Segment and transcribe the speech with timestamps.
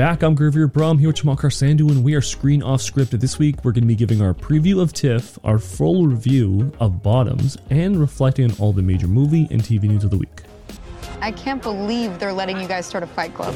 [0.00, 0.22] And we're back.
[0.22, 3.20] I'm Gravier Brum here with Chamakar Sandhu, and we are screen off script.
[3.20, 7.02] This week, we're going to be giving our preview of TIFF, our full review of
[7.02, 10.44] Bottoms, and reflecting on all the major movie and TV news of the week.
[11.20, 13.54] I can't believe they're letting you guys start a fight club.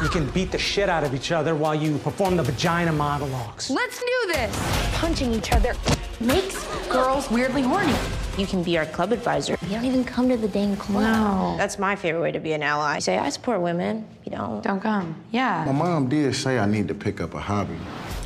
[0.00, 3.68] You can beat the shit out of each other while you perform the vagina monologues.
[3.68, 4.56] Let's do this!
[5.00, 5.74] Punching each other
[6.20, 7.94] makes girls weirdly horny.
[8.38, 9.58] You can be our club advisor.
[9.62, 11.02] You don't even come to the dang club.
[11.02, 11.54] Wow.
[11.58, 12.98] That's my favorite way to be an ally.
[12.98, 14.06] Say, I support women.
[14.24, 14.62] You don't.
[14.64, 15.16] Don't come.
[15.32, 15.64] Yeah.
[15.66, 17.76] My mom did say I need to pick up a hobby.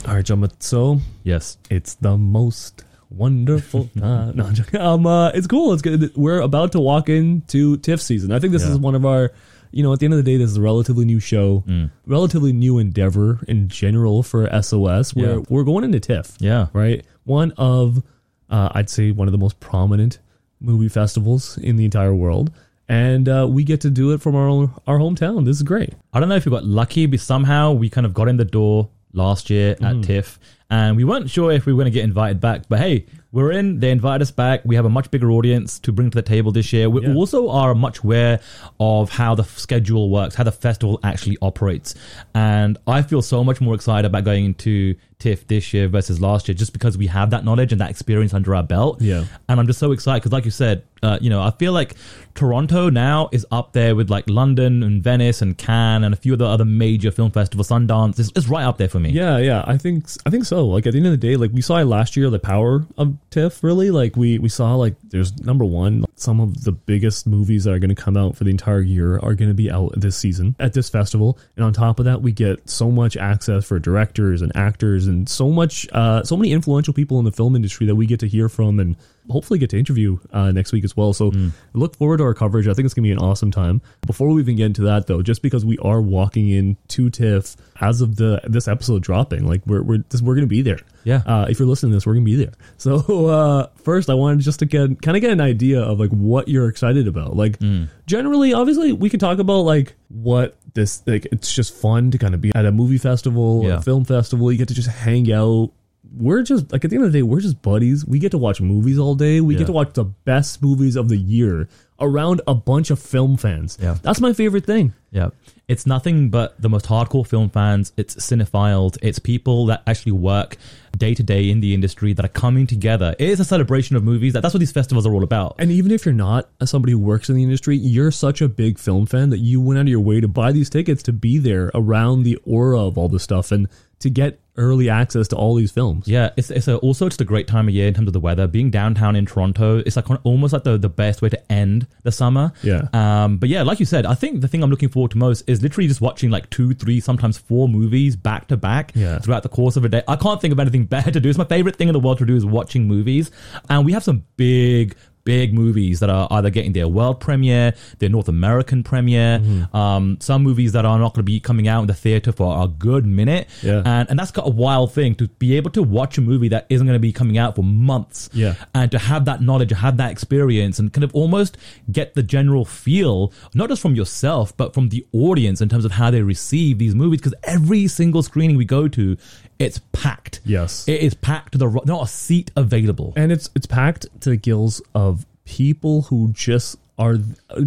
[0.06, 0.52] All right, Jumma.
[0.60, 4.36] So, yes, it's the most wonderful time.
[4.36, 5.72] No, I'm um, uh, it's cool.
[5.72, 6.14] It's good.
[6.16, 8.30] We're about to walk into TIFF season.
[8.30, 8.70] I think this Yeah.
[8.72, 9.32] is one of our,
[9.72, 11.64] you know, at the end of the day, this is a relatively new show,
[12.06, 15.16] relatively new endeavor in general for SOS.
[15.16, 15.44] Where Yeah.
[15.48, 16.36] we're going into TIFF.
[16.38, 16.68] Yeah.
[16.72, 17.04] right.
[17.24, 18.04] One of,
[18.50, 20.18] uh, I'd say, one of the most prominent
[20.60, 22.50] movie festivals in the entire world,
[22.88, 25.44] and uh, we get to do it from our own, our hometown.
[25.44, 25.94] This is great.
[26.12, 28.44] I don't know if we got lucky, but somehow we kind of got in the
[28.44, 30.38] door last year at TIFF,
[30.70, 32.62] and we weren't sure if we were going to get invited back.
[32.68, 33.80] But hey, we're in.
[33.80, 34.62] They invited us back.
[34.64, 36.88] We have a much bigger audience to bring to the table this year.
[36.88, 37.14] We Yeah.
[37.14, 38.40] also are much aware
[38.80, 41.94] of how the schedule works, how the festival actually operates,
[42.34, 46.46] and I feel so much more excited about going into TIFF this year versus last
[46.46, 49.00] year, just because we have that knowledge and that experience under our belt.
[49.00, 49.24] Yeah.
[49.48, 51.94] and I'm just so excited because, like you said, uh, you know, I feel like
[52.34, 56.32] Toronto now is up there with like London and Venice and Cannes and a few
[56.32, 57.68] of the other major film festivals.
[57.68, 59.10] Sundance is it's right up there for me.
[59.10, 60.66] Yeah, yeah, I think I think so.
[60.66, 63.15] Like at the end of the day, like we saw last year, the power of
[63.30, 63.62] TIFF.
[63.62, 67.72] Really, like we we saw like there's number one, some of the biggest movies that
[67.72, 70.16] are going to come out for the entire year are going to be out this
[70.16, 73.78] season at this festival, and on top of that, we get so much access for
[73.78, 77.86] directors and actors and so much, uh, so many influential people in the film industry
[77.86, 78.96] that we get to hear from and
[79.28, 81.12] hopefully get to interview uh, next week as well.
[81.12, 81.32] So
[81.74, 82.68] look forward to our coverage.
[82.68, 83.80] I think it's gonna be an awesome time.
[84.06, 87.56] Before we even get into that though, just because we are walking in to TIFF
[87.80, 90.78] as of the this episode dropping, like we're we're this, we're gonna be there.
[91.04, 91.22] Yeah.
[91.26, 92.52] Uh, if you're listening to this, we're gonna be there.
[92.78, 96.10] So uh, first, I wanted just to get kind of get an idea of like
[96.10, 97.36] what you're excited about.
[97.36, 97.58] Like
[98.06, 101.26] generally, obviously, we can talk about like what this like.
[101.32, 103.76] It's just fun to kind of be at a movie festival, or Yeah.
[103.78, 104.50] a film festival.
[104.52, 105.70] You get to just hang out.
[106.14, 108.06] We're just like at the end of the day, we're just buddies.
[108.06, 109.40] We get to watch movies all day.
[109.40, 109.58] We Yeah.
[109.58, 111.68] get to watch the best movies of the year
[112.00, 113.78] around a bunch of film fans.
[113.80, 113.96] Yeah.
[114.02, 114.92] That's my favorite thing.
[115.10, 115.28] Yeah.
[115.68, 117.92] It's nothing but the most hardcore film fans.
[117.96, 118.98] It's cinephiles.
[119.02, 120.56] It's people that actually work
[120.96, 123.14] day to day in the industry that are coming together.
[123.18, 124.32] It is a celebration of movies.
[124.32, 125.56] That- That's what these festivals are all about.
[125.58, 128.48] And even if you're not a- somebody who works in the industry, you're such a
[128.48, 131.12] big film fan that you went out of your way to buy these tickets to
[131.12, 133.68] be there around the aura of all this stuff and
[133.98, 136.06] to get early access to all these films.
[136.08, 138.20] Yeah, it's it's a, also just a great time of year in terms of the
[138.20, 138.46] weather.
[138.46, 142.12] Being downtown in Toronto, it's like almost like the, the best way to end the
[142.12, 142.52] summer.
[142.62, 142.88] Yeah.
[142.92, 143.36] Um.
[143.38, 145.62] But yeah, like you said, I think the thing I'm looking forward to most is
[145.62, 149.18] literally just watching like two, three, sometimes four movies back to back Yeah.
[149.18, 150.02] throughout the course of a day.
[150.08, 151.28] I can't think of anything better to do.
[151.28, 153.30] It's my favorite thing in the world to do is watching movies,
[153.68, 154.96] and we have some big.
[155.24, 159.76] Big movies that are either getting their world premiere, their North American premiere, Mm-hmm.
[159.76, 162.62] um, some movies that are not going to be coming out in the theater for
[162.62, 163.82] a good minute, Yeah.
[163.84, 166.66] and and that's got a wild thing to be able to watch a movie that
[166.68, 168.30] isn't going to be coming out for months.
[168.32, 168.54] Yeah.
[168.72, 171.58] And to have that knowledge, to have that experience, and kind of almost
[171.90, 175.90] get the general feel, not just from yourself, but from the audience in terms of
[175.90, 177.18] how they receive these movies.
[177.20, 179.16] Because every single screening we go to,
[179.58, 180.40] it's packed.
[180.44, 180.86] Yes.
[180.88, 183.12] It is packed to the ro- not a seat available.
[183.16, 187.16] And it's it's packed to the gills of people who just are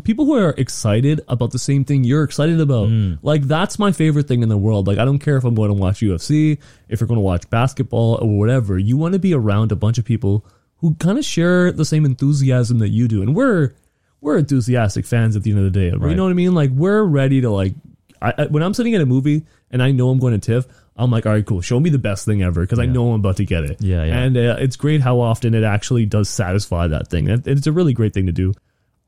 [0.04, 2.88] people who are excited about the same thing you're excited about.
[2.90, 3.20] Mm.
[3.22, 4.88] Like that's my favorite thing in the world.
[4.88, 6.58] Like I don't care if I'm going to watch UFC,
[6.90, 8.78] if you're going to watch basketball or whatever.
[8.78, 10.46] You want to be around a bunch of people
[10.78, 13.22] who kind of share the same enthusiasm that you do.
[13.22, 13.74] And we're
[14.22, 15.88] we're enthusiastic fans at the end of the day.
[15.92, 16.16] You Right.
[16.16, 16.54] know what I mean?
[16.56, 17.74] Like we're ready to like
[18.22, 20.68] I, I, when I'm sitting in a movie and I know I'm going to TIFF,
[21.00, 21.62] I'm like, all right, cool.
[21.62, 23.82] Show me the best thing ever because I know I'm about to get it.
[23.82, 24.20] Yeah, yeah.
[24.20, 27.30] And uh, it's great how often it actually does satisfy that thing.
[27.30, 28.54] And it's a really great thing to do.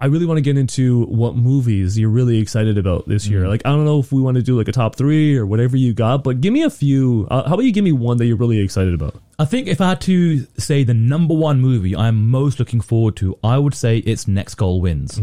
[0.01, 3.31] I really want to get into what movies you're really excited about this Mm.
[3.31, 3.47] year.
[3.47, 5.77] Like, I don't know if we want to do like a top three or whatever
[5.77, 7.27] you got, but give me a few.
[7.29, 9.15] Uh, how about you give me one that you're really excited about?
[9.39, 13.15] I think if I had to say the number one movie I'm most looking forward
[13.17, 15.19] to, I would say it's Next Goal Wins.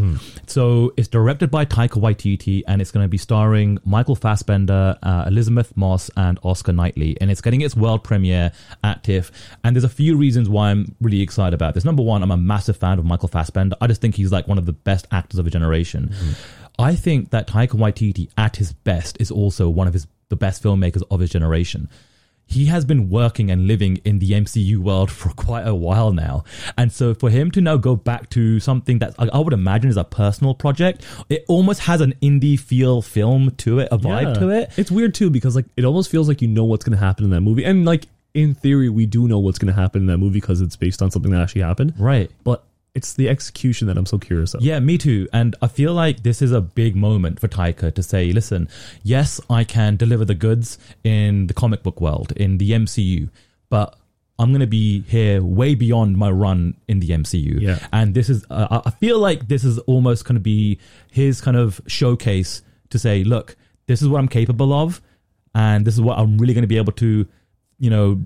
[0.46, 5.24] So it's directed by Taika Waititi and it's going to be starring Michael Fassbender, uh,
[5.28, 7.16] Elisabeth Moss, and Oscar Knightley.
[7.20, 8.50] And it's getting its world premiere
[8.82, 9.30] at TIFF.
[9.62, 11.84] And there's a few reasons why I'm really excited about this.
[11.84, 13.76] Number one, I'm a massive fan of Michael Fassbender.
[13.80, 16.10] I just think he's like one of the best actors of a generation.
[16.12, 16.32] Mm-hmm.
[16.80, 20.62] I think that Taika Waititi at his best is also one of his the best
[20.62, 21.88] filmmakers of his generation
[22.50, 26.44] he has been working and living in the MCU world for quite a while now.
[26.78, 29.90] And so for him to now go back to something that I, I would imagine
[29.90, 34.34] is a personal project, it almost has an indie feel film to it, a vibe
[34.34, 34.40] Yeah.
[34.40, 34.72] to it.
[34.78, 37.24] It's weird too because like it almost feels like you know what's going to happen
[37.24, 40.06] in that movie, and like in theory we do know what's going to happen in
[40.06, 41.92] that movie because it's based on something that actually happened.
[41.98, 42.30] Right.
[42.44, 42.64] But
[42.94, 44.62] it's the execution that I'm so curious of.
[44.62, 45.28] Yeah, me too.
[45.32, 48.68] And I feel like this is a big moment for Taika to say, listen,
[49.02, 53.30] yes, I can deliver the goods in the comic book world, in the MCU,
[53.68, 53.96] but
[54.38, 57.60] I'm going to be here way beyond my run in the MCU.
[57.60, 57.78] Yeah.
[57.92, 60.78] And this is, uh, I I feel like this is almost going to be
[61.10, 63.56] his kind of showcase to say, look,
[63.86, 65.02] this is what I'm capable of.
[65.54, 67.26] And this is what I'm really going to be able to,
[67.78, 68.24] you know,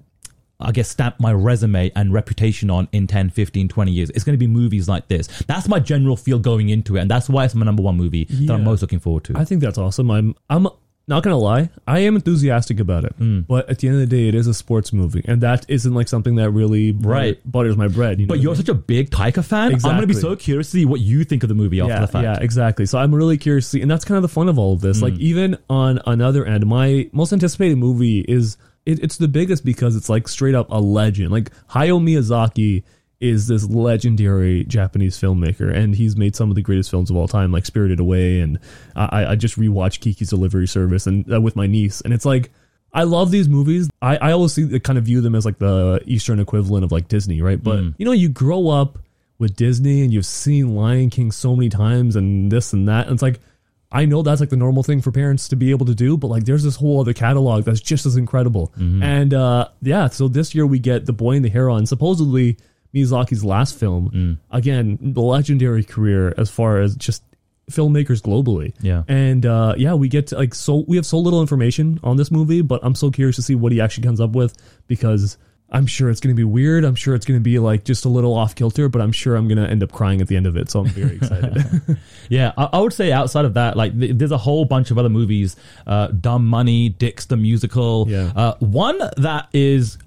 [0.62, 4.10] I guess stamp my resume and reputation on in 10, 15, 20 years.
[4.10, 5.26] It's going to be movies like this.
[5.46, 7.00] That's my general feel going into it.
[7.00, 9.36] And that's why it's my number one movie that I'm most looking forward to.
[9.36, 10.10] I think that's awesome.
[10.10, 10.68] I'm I'm
[11.08, 13.12] not gonna lie, I am enthusiastic about it.
[13.16, 13.40] Hmm.
[13.40, 15.92] But at the end of the day, it is a sports movie, and that isn't
[15.92, 17.50] like something that really butter- Right.
[17.50, 18.20] butters my bread.
[18.20, 18.64] You know but you're I mean?
[18.64, 19.74] such a big Taika fan.
[19.74, 21.92] I'm going to be so curious to see what you think of the movie after
[21.94, 22.22] yeah, the fact.
[22.24, 22.86] yeah, exactly.
[22.86, 24.80] So I'm really curious to see, and that's kind of the fun of all of
[24.80, 24.98] this.
[25.00, 25.06] Hmm.
[25.06, 28.56] Like even on another end, my most anticipated movie is
[28.86, 31.30] it, it's the biggest because it's like straight up a legend.
[31.30, 32.82] Like Hayao Miyazaki
[33.20, 37.28] is this legendary Japanese filmmaker, and he's made some of the greatest films of all
[37.28, 38.58] time, like Spirited Away, and
[38.96, 42.50] I, I just rewatched Kiki's Delivery Service and uh, with my niece, and it's like.
[42.94, 43.88] I love these movies.
[44.02, 47.08] I, I always see kind of view them as like the Eastern equivalent of like
[47.08, 47.56] Disney, right?
[47.62, 47.88] But Hmm.
[47.96, 48.98] you know, you grow up
[49.38, 53.06] with Disney and you've seen Lion King so many times and this and that.
[53.06, 53.40] And it's like,
[53.92, 56.28] I know that's like the normal thing for parents to be able to do, but
[56.28, 58.72] like there's this whole other catalog that's just as incredible.
[58.78, 59.02] Mm-hmm.
[59.02, 62.56] And uh, yeah, so this year we get The Boy and the Heron, supposedly
[62.94, 64.10] Miyazaki's last film.
[64.10, 64.38] Mm.
[64.50, 67.22] Again, the legendary career as far as just
[67.70, 68.74] filmmakers globally.
[68.80, 69.02] Yeah.
[69.08, 72.30] And uh, yeah, we get to, like so we have so little information on this
[72.30, 74.56] movie, but I'm so curious to see what he actually comes up with
[74.88, 75.38] because
[75.72, 76.84] I'm sure it's going to be weird.
[76.84, 79.36] I'm sure it's going to be like just a little off kilter, but I'm sure
[79.36, 80.70] I'm going to end up crying at the end of it.
[80.70, 81.98] So I'm very excited.
[82.28, 84.96] Yeah, I, I would say outside of that, like th- there's a whole bunch of
[84.96, 88.06] other movies, uh, Dumb Money, Dicks the musical.
[88.08, 88.32] Yeah.
[88.34, 89.98] Uh, one that is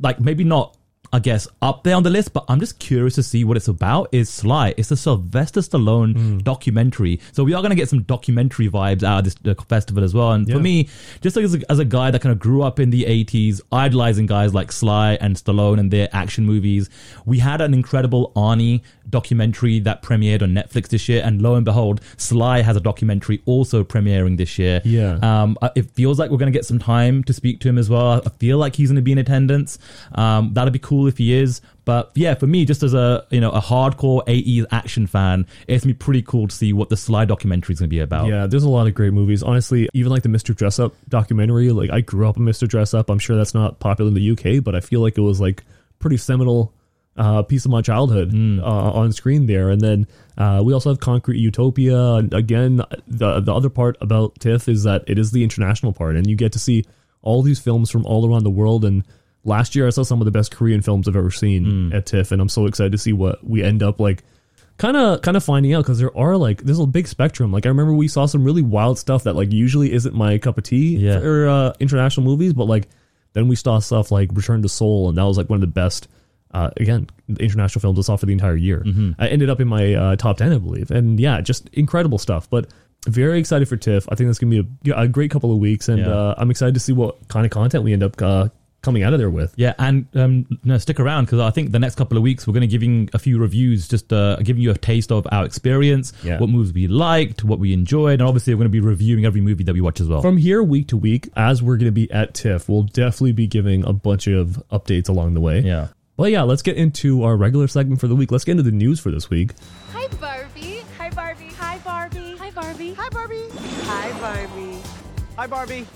[0.00, 0.76] like maybe not,
[1.12, 3.66] I guess, up there on the list, but I'm just curious to see what it's
[3.66, 4.08] about.
[4.12, 4.74] Is Sly?
[4.76, 6.38] It's a Sylvester Stallone Hmm.
[6.38, 10.04] documentary, so we are going to get some documentary vibes out of this uh, festival
[10.04, 10.32] as well.
[10.32, 10.54] And Yeah.
[10.54, 10.88] for me,
[11.20, 14.26] just as a, as a guy that kind of grew up in the 80s, idolizing
[14.26, 16.88] guys like Sly and Stallone and their action movies,
[17.26, 21.64] we had an incredible Arnie documentary that premiered on Netflix this year, and lo and
[21.64, 24.80] behold, Sly has a documentary also premiering this year.
[24.84, 25.14] Yeah.
[25.22, 27.78] um, uh, it feels like we're going to get some time to speak to him
[27.78, 28.22] as well.
[28.24, 29.78] I feel like he's going to be in attendance.
[30.14, 31.60] Um, that'd be cool if he is.
[31.84, 35.84] But yeah, for me, just as a you know a hardcore 80s action fan, it's
[35.84, 38.28] gonna be pretty cool to see what the Sly documentary is going to be about.
[38.28, 39.42] Yeah, there's a lot of great movies.
[39.42, 40.54] Honestly, even like the Mr.
[40.54, 41.70] Dress Up documentary.
[41.70, 42.68] Like I grew up in Mr.
[42.68, 43.10] Dress Up.
[43.10, 45.64] I'm sure that's not popular in the UK, but I feel like it was like
[45.98, 46.72] pretty seminal
[47.16, 49.68] uh, piece of my childhood uh, on screen there.
[49.68, 50.06] And then
[50.38, 52.14] uh, we also have Concrete Utopia.
[52.14, 56.16] And again, the the other part about TIFF is that it is the international part,
[56.16, 56.84] and you get to see
[57.22, 58.84] all these films from all around the world.
[58.84, 59.04] And
[59.44, 62.32] last year, I saw some of the best Korean films I've ever seen at TIFF,
[62.32, 64.22] and I'm so excited to see what we end up like
[64.78, 67.52] kind of kind of finding out because there are like there's a big spectrum.
[67.52, 70.56] Like i remember we saw some really wild stuff that like usually isn't my cup
[70.56, 71.20] of tea Yeah.
[71.20, 72.88] for uh, international movies but like
[73.34, 75.66] then we saw stuff like return to seoul and that was like one of the
[75.66, 76.08] best
[76.52, 77.06] uh, again
[77.38, 78.82] international films i saw for the entire year.
[79.18, 82.48] I ended up in my uh, top 10 i believe and yeah just incredible stuff
[82.48, 82.68] but
[83.06, 84.06] very excited for tiff.
[84.10, 86.08] I think that's gonna be a, a great couple of weeks and Yeah.
[86.08, 88.48] uh, i'm excited to see what kind of content we end up uh,
[88.82, 91.78] coming out of there with Yeah, and um, no, stick around because I think the
[91.78, 94.70] next couple of weeks we're going to giving a few reviews, just uh, giving you
[94.70, 96.38] a taste of our experience, Yeah.
[96.38, 99.40] what movies we liked, what we enjoyed, and obviously we're going to be reviewing every
[99.40, 100.22] movie that we watch as well.
[100.22, 103.46] From here, week to week, as we're going to be at TIFF, we'll definitely be
[103.46, 105.60] giving a bunch of updates along the way.
[105.60, 105.88] yeah.
[106.16, 108.30] But yeah, let's get into our regular segment for the week.
[108.30, 109.52] Let's get into the news for this week.
[109.94, 110.82] Hi, Barbie.
[110.98, 111.48] Hi, Barbie.
[111.58, 112.36] Hi, Barbie.
[112.36, 112.92] Hi, Barbie.
[112.92, 113.48] Hi, Barbie.
[113.54, 114.78] Hi, Barbie.
[115.36, 115.86] Hi, Barbie.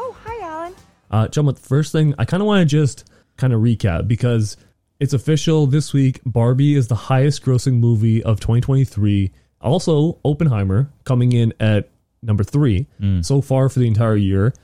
[0.00, 0.74] Oh, hi, Alan.
[1.10, 3.04] Uh, John, the first thing, I kind of want to just
[3.36, 4.56] kind of recap because
[5.00, 6.20] it's official this week.
[6.24, 9.32] Barbie is the highest grossing movie of 2023.
[9.60, 11.88] Also, Oppenheimer coming in at
[12.22, 12.86] number three
[13.22, 14.54] so far for the entire year.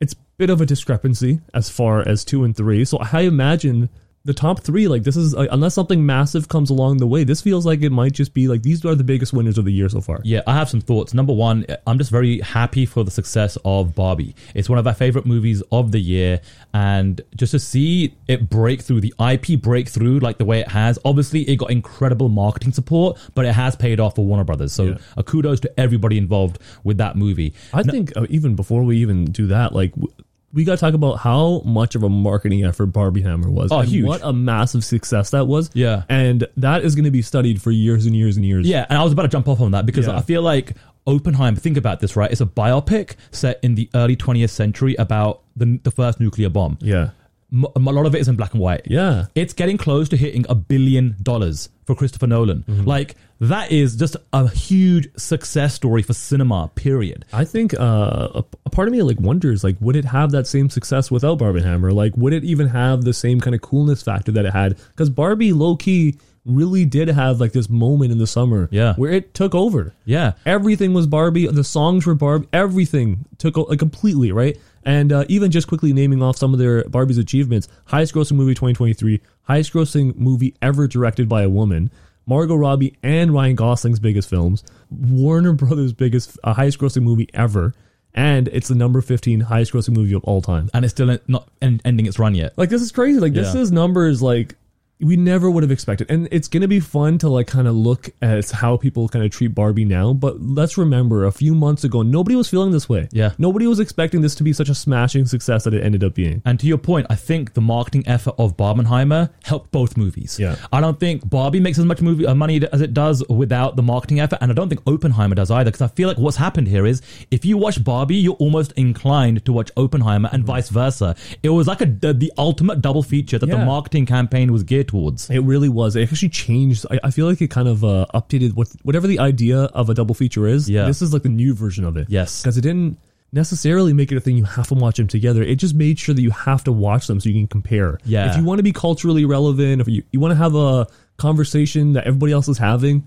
[0.00, 2.84] It's a bit of a discrepancy as far as two and three.
[2.84, 3.88] So I imagine
[4.24, 7.40] the top three, like this is, like, unless something massive comes along the way, this
[7.42, 9.88] feels like it might just be like these are the biggest winners of the year
[9.88, 10.20] so far.
[10.22, 11.12] Yeah, I have some thoughts.
[11.12, 14.36] Number one, I'm just very happy for the success of Barbie.
[14.54, 16.40] It's one of our favorite movies of the year,
[16.72, 20.98] and just to see it break through the IP breakthrough like the way it has.
[21.04, 24.72] Obviously, it got incredible marketing support, but it has paid off for Warner Brothers.
[24.72, 24.98] So, Yeah.
[25.16, 27.54] a kudos to everybody involved with that movie.
[27.72, 30.12] I think uh, even before we even do that, like w-
[30.52, 33.72] we got to talk about how much of a marketing effort Barbenheimer was.
[33.72, 34.06] Oh, and huge.
[34.06, 35.70] What a massive success that was.
[35.72, 36.02] Yeah.
[36.08, 38.66] And that is going to be studied for years and years and years.
[38.66, 40.16] Yeah, and I was about to jump off on that because Yeah.
[40.18, 40.74] I feel like
[41.06, 41.56] Oppenheimer.
[41.58, 42.30] Think about this, right?
[42.30, 46.78] It's a biopic set in the early 20th century about the the first nuclear bomb.
[46.80, 47.10] Yeah.
[47.52, 48.82] M- a lot of it is in black and white.
[48.86, 49.26] Yeah.
[49.34, 52.62] It's getting close to hitting a billion dollars for Christopher Nolan.
[52.66, 52.84] Mm-hmm.
[52.84, 56.70] Like that is just a huge success story for cinema.
[56.74, 57.24] Period.
[57.32, 60.46] I think uh, a, a part of me like wonders like would it have that
[60.46, 61.92] same success without Barbenheimer?
[61.92, 64.76] Like would it even have the same kind of coolness factor that it had?
[64.90, 68.94] Because Barbie low key really did have like this moment in the summer, Yeah.
[68.94, 69.94] where it took over.
[70.04, 70.32] Yeah.
[70.46, 71.46] everything was Barbie.
[71.46, 72.48] The songs were Barbie.
[72.52, 74.58] Everything took o- like completely right.
[74.84, 78.54] And uh, even just quickly naming off some of their Barbie's achievements: highest grossing movie
[78.54, 81.90] 2023, highest grossing movie ever directed by a woman.
[82.26, 87.74] Margot Robbie and Ryan Gosling's biggest films, Warner Brothers' biggest, uh, highest grossing movie ever,
[88.14, 90.70] and it's the number 15 highest grossing movie of all time.
[90.72, 92.56] And it's still not en- ending its run yet.
[92.56, 93.18] Like this is crazy.
[93.18, 93.60] Like this Yeah.
[93.62, 94.54] is numbers like
[95.02, 96.10] we never would have expected.
[96.10, 99.30] And it's gonna be fun to like kind of look at how people kind of
[99.30, 100.12] treat Barbie now.
[100.12, 103.08] But let's remember a few months ago, nobody was feeling this way.
[103.12, 103.32] Yeah.
[103.38, 106.42] Nobody was expecting this to be such a smashing success that it ended up being.
[106.44, 110.38] And to your point, I think the marketing effort of Barbenheimer helped both movies.
[110.38, 110.56] Yeah.
[110.72, 113.82] I don't think Barbie makes as much movie uh, money as it does without the
[113.82, 115.70] marketing effort, and I don't think Oppenheimer does either.
[115.70, 119.44] Because I feel like what's happened here is if you watch Barbie, you're almost inclined
[119.44, 121.16] to watch Oppenheimer, and vice versa.
[121.42, 124.91] It was like a the, the ultimate double feature that the marketing campaign was geared
[124.92, 125.28] towards.
[125.30, 125.96] It really was.
[125.96, 126.86] It actually changed.
[126.90, 129.94] I, I feel like it kind of uh, updated what whatever the idea of a
[129.94, 130.70] double feature is.
[130.70, 130.86] Yeah.
[130.86, 132.08] This is like the new version of it.
[132.08, 132.42] Yes.
[132.42, 132.98] Because it didn't
[133.32, 135.42] necessarily make it a thing you have to watch them together.
[135.42, 137.98] It just made sure that you have to watch them so you can compare.
[138.04, 138.30] Yeah.
[138.30, 141.94] If you want to be culturally relevant, if you, you want to have a conversation
[141.94, 143.06] that everybody else is having,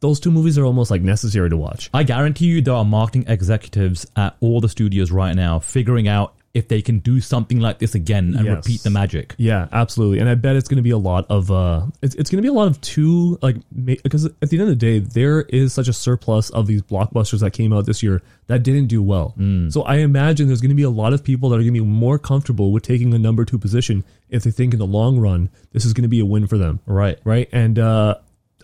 [0.00, 1.90] those two movies are almost like necessary to watch.
[1.92, 6.34] I guarantee you there are marketing executives at all the studios right now figuring out
[6.54, 8.56] if they can do something like this again and Yes.
[8.56, 9.34] repeat the magic.
[9.38, 10.18] Yeah, absolutely.
[10.18, 12.42] And I bet it's going to be a lot of uh it's, it's going to
[12.42, 15.72] be a lot of two like because at the end of the day there is
[15.74, 19.34] such a surplus of these blockbusters that came out this year that didn't do well.
[19.70, 21.80] So I imagine there's going to be a lot of people that are going to
[21.80, 25.18] be more comfortable with taking a number 2 position if they think in the long
[25.18, 26.80] run this is going to be a win for them.
[26.86, 27.18] Right.
[27.24, 27.48] Right?
[27.52, 28.16] And uh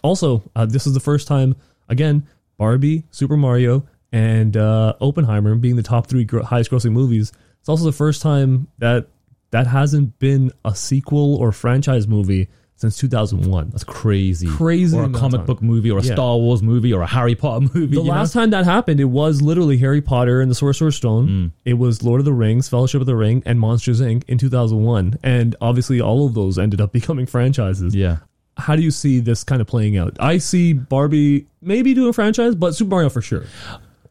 [0.02, 1.54] also, uh, this is the first time
[1.88, 2.26] again
[2.56, 7.32] Barbie, Super Mario and uh Oppenheimer being the top 3 gro- highest grossing movies.
[7.64, 9.06] It's also the first time that
[9.52, 13.70] that hasn't been a sequel or franchise movie since 2001.
[13.70, 14.46] That's crazy.
[14.48, 15.46] Crazy Or a comic time.
[15.46, 16.12] book movie or a Yeah.
[16.12, 17.86] Star Wars movie or a Harry Potter movie.
[17.96, 18.10] The you know?
[18.10, 21.28] last time that happened, it was literally Harry Potter and the Sorcerer's Stone.
[21.28, 21.50] Mm.
[21.64, 24.24] It was Lord of the Rings, Fellowship of the Ring, and Monsters Inc.
[24.28, 25.18] in 2001.
[25.22, 27.94] And obviously, all of those ended up becoming franchises.
[27.94, 28.18] Yeah.
[28.58, 30.16] How do you see this kind of playing out?
[30.20, 33.46] I see Barbie maybe doing a franchise, but Super Mario for sure.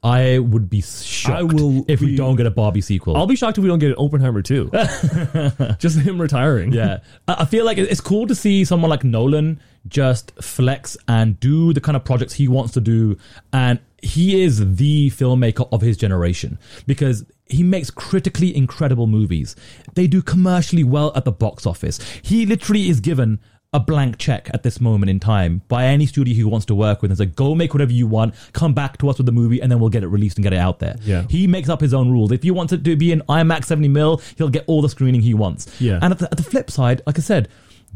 [0.04, 3.16] I would be shocked I will if we be- don't get a Barbie sequel.
[3.16, 4.70] I'll be shocked if we don't get an Oppenheimer too.
[5.80, 6.72] Just him retiring.
[6.74, 7.00] yeah.
[7.28, 11.74] I I feel like it's cool to see someone like Nolan just flex and do
[11.74, 13.18] the kind of projects he wants to do.
[13.52, 16.58] And he is the filmmaker of his generation
[16.88, 19.56] because he makes critically incredible movies.
[19.96, 22.00] They do commercially well at the box office.
[22.22, 23.40] He literally is given
[23.74, 27.02] a blank check at this moment in time by any studio he wants to work
[27.02, 29.60] with and say, go make whatever you want, come back to us with the movie,
[29.62, 30.96] and then we'll get it released and get it out there.
[31.02, 31.24] Yeah.
[31.30, 32.32] He makes up his own rules.
[32.32, 35.22] If he wants it to be in IMAX 70 mil, he'll get all the screening
[35.22, 35.82] he wants.
[35.82, 36.00] Yeah.
[36.02, 37.50] And at the, at the flip side, like I said,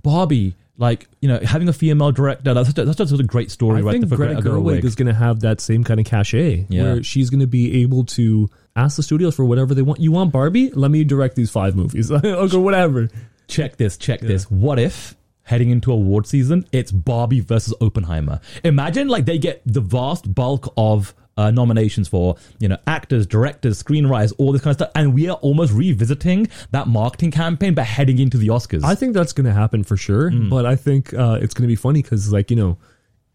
[0.04, 3.80] Barbie, like, you know, having a female director, that's just, that's just a great story,
[3.80, 4.00] I right?
[4.00, 6.84] think Greta Gerwig is going to have that same kind of cachet Yeah.
[6.84, 10.00] where she's going to be able to ask the studios for whatever they want.
[10.00, 10.70] You want Barbie?
[10.72, 12.12] Let me direct these five movies.
[12.12, 13.10] okay, whatever.
[13.48, 14.50] check this, check this.
[14.52, 15.16] What if
[15.48, 18.40] heading into award season, it's Barbie versus Oppenheimer?
[18.64, 23.82] Imagine like they get the vast bulk of uh, nominations for you know actors, directors,
[23.84, 27.86] screenwriters, all this kind of stuff, and we are almost revisiting that marketing campaign, but
[27.86, 28.84] heading into the Oscars.
[28.84, 30.32] I think that's going to happen for sure.
[30.32, 30.50] Hmm.
[30.50, 32.78] But I think uh, it's going to be funny because, like, you know,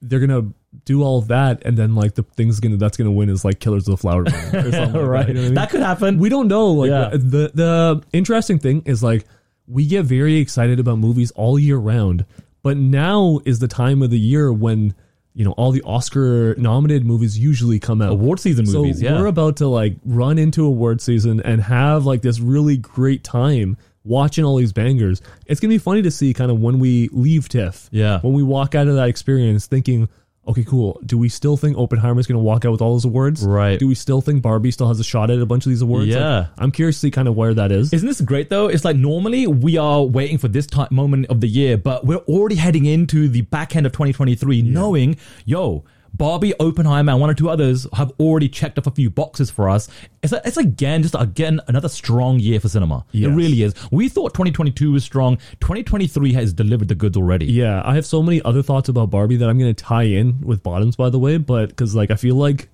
[0.01, 0.53] they're going to
[0.85, 3.45] do all of that, and then like the things gonna that's going to win is
[3.45, 4.93] like Killers of the Flower Moon or something.
[4.95, 5.55] like right, that, you know I mean?
[5.55, 6.19] that could happen.
[6.19, 6.73] we don't know.
[6.73, 7.11] Like Yeah.
[7.13, 9.27] the the interesting thing is like
[9.67, 12.25] we get very excited about movies all year round,
[12.63, 14.95] but now is the time of the year when
[15.35, 18.13] you know all the Oscar nominated movies usually come out.
[18.13, 19.19] Award season so movies, yeah.
[19.19, 23.77] we're about to like run into award season and have like this really great time
[24.05, 25.23] watching all these bangers.
[25.47, 27.89] It's gonna be funny to see kind of when we leave TIFF.
[27.93, 28.21] Yeah.
[28.21, 30.09] When we walk out of that experience thinking.
[30.47, 31.01] Okay, cool.
[31.07, 33.45] Do we still think Oppenheimer's going to walk out with all those awards?
[33.45, 33.79] Right.
[33.79, 36.09] Do we still think Barbie still has a shot at a bunch of these awards?
[36.09, 36.47] Like, Yeah.
[36.59, 37.93] I'm curious to see kind of where that is.
[37.93, 38.67] Isn't this great though?
[38.67, 42.17] It's like normally we are waiting for this time moment of the year, but we're
[42.17, 47.35] already heading into the back end of 2023 knowing, yo, Barbie, Oppenheimer, and one or
[47.35, 49.89] two others have already checked off a few boxes for us.
[50.23, 53.05] It's, a, it's again, just again, another strong year for cinema.
[53.31, 53.75] It really is.
[53.91, 55.39] We thought 2022 was strong.
[55.61, 57.47] 2023 has delivered the goods already.
[57.47, 60.41] Yeah, I have so many other thoughts about Barbie that I'm going to tie in
[60.43, 62.69] with bottoms, by the way, but because like I feel like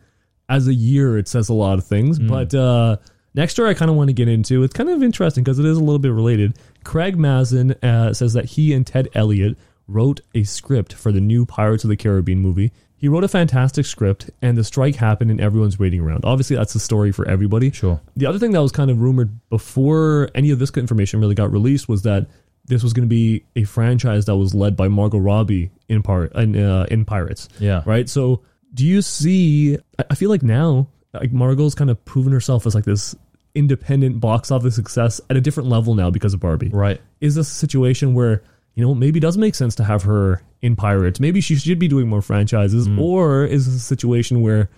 [0.49, 2.19] as a year it says a lot of things.
[2.19, 2.97] But uh,
[3.35, 4.63] next year I kind of want to get into.
[4.65, 6.59] It's kind of interesting because it is a little bit related.
[6.85, 11.47] Craig Mazin uh, says that he and Ted Elliott wrote a script for the new
[11.47, 12.73] Pirates of the Caribbean movie.
[12.99, 16.25] He wrote a fantastic script, and the strike happened, and everyone's waiting around.
[16.25, 17.71] Obviously, that's the story for everybody.
[17.71, 18.01] Sure.
[18.17, 21.53] The other thing that was kind of rumored before any of this information really got
[21.53, 22.27] released was that
[22.65, 26.35] this was going to be a franchise that was led by Margot Robbie in part
[26.35, 27.49] in, uh, in Pirates.
[27.61, 27.83] Yeah.
[27.87, 28.09] Right.
[28.09, 28.43] So,
[28.75, 29.79] do you see?
[29.99, 33.15] I- I feel like now, like Margot's kind of proven herself as like this
[33.55, 36.69] independent box office success at a different level now because of Barbie.
[36.69, 37.01] Right.
[37.21, 38.43] Is this a situation where
[38.75, 41.21] you know maybe it does make sense to have her in Pirates?
[41.21, 43.01] Maybe she should be doing more franchises, mm.
[43.01, 44.69] or is this a situation where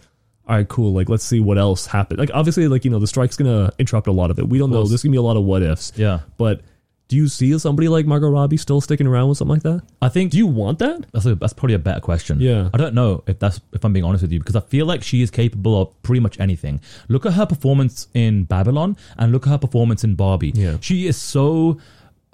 [0.47, 0.93] all right, cool.
[0.93, 2.19] Like, let's see what else happened.
[2.19, 4.49] Like, obviously, like you know, the strike's gonna interrupt a lot of it.
[4.49, 4.85] We don't know.
[4.85, 5.93] There's gonna be a lot of what ifs.
[5.95, 6.21] Yeah.
[6.39, 6.63] But
[7.11, 9.83] do you see somebody like Margot Robbie still sticking around with something like that?
[10.01, 11.07] I think Do you want that?
[11.13, 12.41] That's a, that's probably a better question.
[12.41, 12.71] Yeah.
[12.73, 15.03] I don't know if that's if I'm being honest with you because I feel like
[15.03, 16.81] she is capable of pretty much anything.
[17.09, 20.53] Look at her performance in Babylon and look at her performance in Barbie.
[20.55, 20.77] Yeah.
[20.81, 21.81] She is so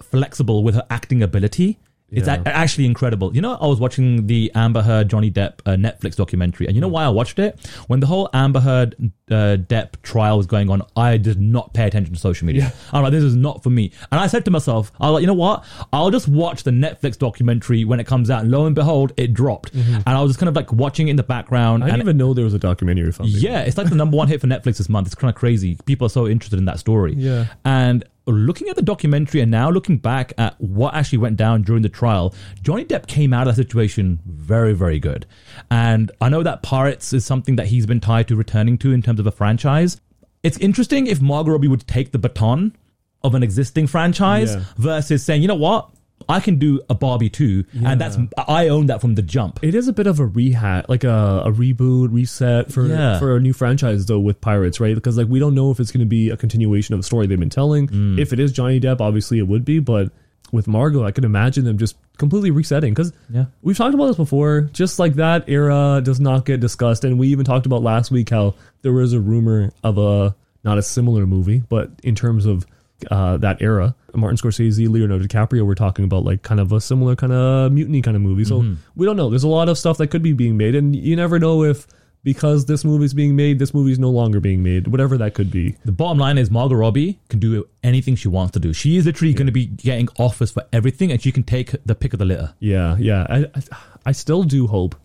[0.02, 1.78] flexible with her acting ability.
[2.10, 2.40] It's Yeah.
[2.46, 3.34] a- actually incredible.
[3.34, 6.80] You know, I was watching the Amber Heard Johnny Depp uh, Netflix documentary, and you
[6.80, 7.58] know why I watched it?
[7.88, 8.94] When the whole Amber Heard
[9.28, 12.72] uh, Depp trial was going on, I did not pay attention to social media.
[12.92, 13.90] I'm like, this is not for me.
[14.12, 15.64] And I said to myself, I was like, you know what?
[15.92, 18.42] I'll just watch the Netflix documentary when it comes out.
[18.42, 21.10] And lo and behold, it dropped, and I was just kind of like watching it
[21.10, 21.82] in the background.
[21.82, 24.40] I didn't even know there was a documentary yeah, it's like the number one hit
[24.40, 25.06] for Netflix this month.
[25.06, 25.76] It's kind of crazy.
[25.86, 27.14] People are so interested in that story.
[27.16, 27.46] Yeah.
[27.64, 31.82] And looking at the documentary and now looking back at what actually went down during
[31.82, 35.26] the trial, Johnny Depp came out of that situation very, very good.
[35.70, 39.02] And I know that Pirates is something that he's been tied to returning to in
[39.02, 40.00] terms of a franchise.
[40.42, 42.76] It's interesting if Margot Robbie would take the baton
[43.22, 44.62] of an existing franchise Yeah.
[44.76, 45.90] versus saying, you know what?
[46.28, 49.60] I can do a Barbie too, and that's I own that from the jump.
[49.62, 53.18] It is a bit of a rehat, like a, a reboot, reset for Yeah.
[53.20, 54.94] for a new franchise though with Pirates, right?
[54.94, 57.26] Because like we don't know if it's going to be a continuation of the story
[57.26, 57.86] they've been telling.
[57.88, 58.18] Mm.
[58.18, 60.10] If it is Johnny Depp, obviously it would be, but
[60.52, 62.92] with Margot, I could imagine them just completely resetting.
[62.94, 63.44] Because Yeah.
[63.62, 64.62] we've talked about this before.
[64.72, 68.30] Just like that era does not get discussed, and we even talked about last week
[68.30, 72.66] how there was a rumor of a not a similar movie, but in terms of
[73.10, 77.14] uh, that era, Martin Scorsese, Leonardo DiCaprio were talking about like kind of a similar
[77.16, 78.44] kind of mutiny kind of movie.
[78.44, 78.74] So Mm-hmm.
[78.94, 79.28] we don't know.
[79.30, 81.86] There's a lot of stuff that could be being made, and you never know if
[82.24, 84.88] because this movie's being made, this movie's no longer being made.
[84.88, 85.76] Whatever that could be.
[85.84, 88.72] The bottom line is Margot Robbie can do anything she wants to do.
[88.72, 91.94] She is literally going to be getting offers for everything, and she can take the
[91.94, 92.52] pick of the litter.
[92.58, 93.26] Yeah, yeah.
[93.30, 93.62] I, I,
[94.06, 94.96] I still do hope.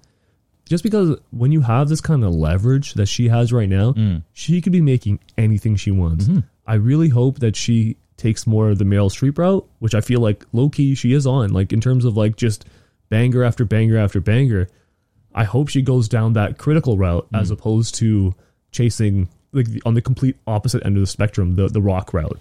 [0.67, 4.23] Just because when you have this kind of leverage that she has right now, Mm.
[4.33, 6.25] she could be making anything she wants.
[6.25, 6.39] Mm-hmm.
[6.71, 10.21] I really hope that she takes more of the Meryl Streep route, which I feel
[10.21, 11.51] like low key she is on.
[11.51, 12.65] Like in terms of like just
[13.09, 14.67] banger after banger after banger.
[15.35, 17.39] I hope she goes down that critical route Mm.
[17.41, 18.33] as opposed to
[18.71, 22.39] chasing like on the complete opposite end of the spectrum, the the rock route.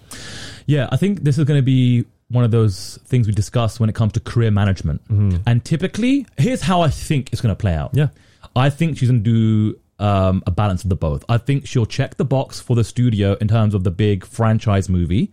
[0.65, 3.89] Yeah, I think this is going to be one of those things we discuss when
[3.89, 5.01] it comes to career management.
[5.45, 7.91] And typically, here's how I think it's going to play out.
[7.93, 8.07] Yeah.
[8.55, 9.29] I think she's going to
[9.73, 11.23] do um, a balance of the both.
[11.29, 14.89] I think she'll check the box for the studio in terms of the big franchise
[14.89, 15.31] movie,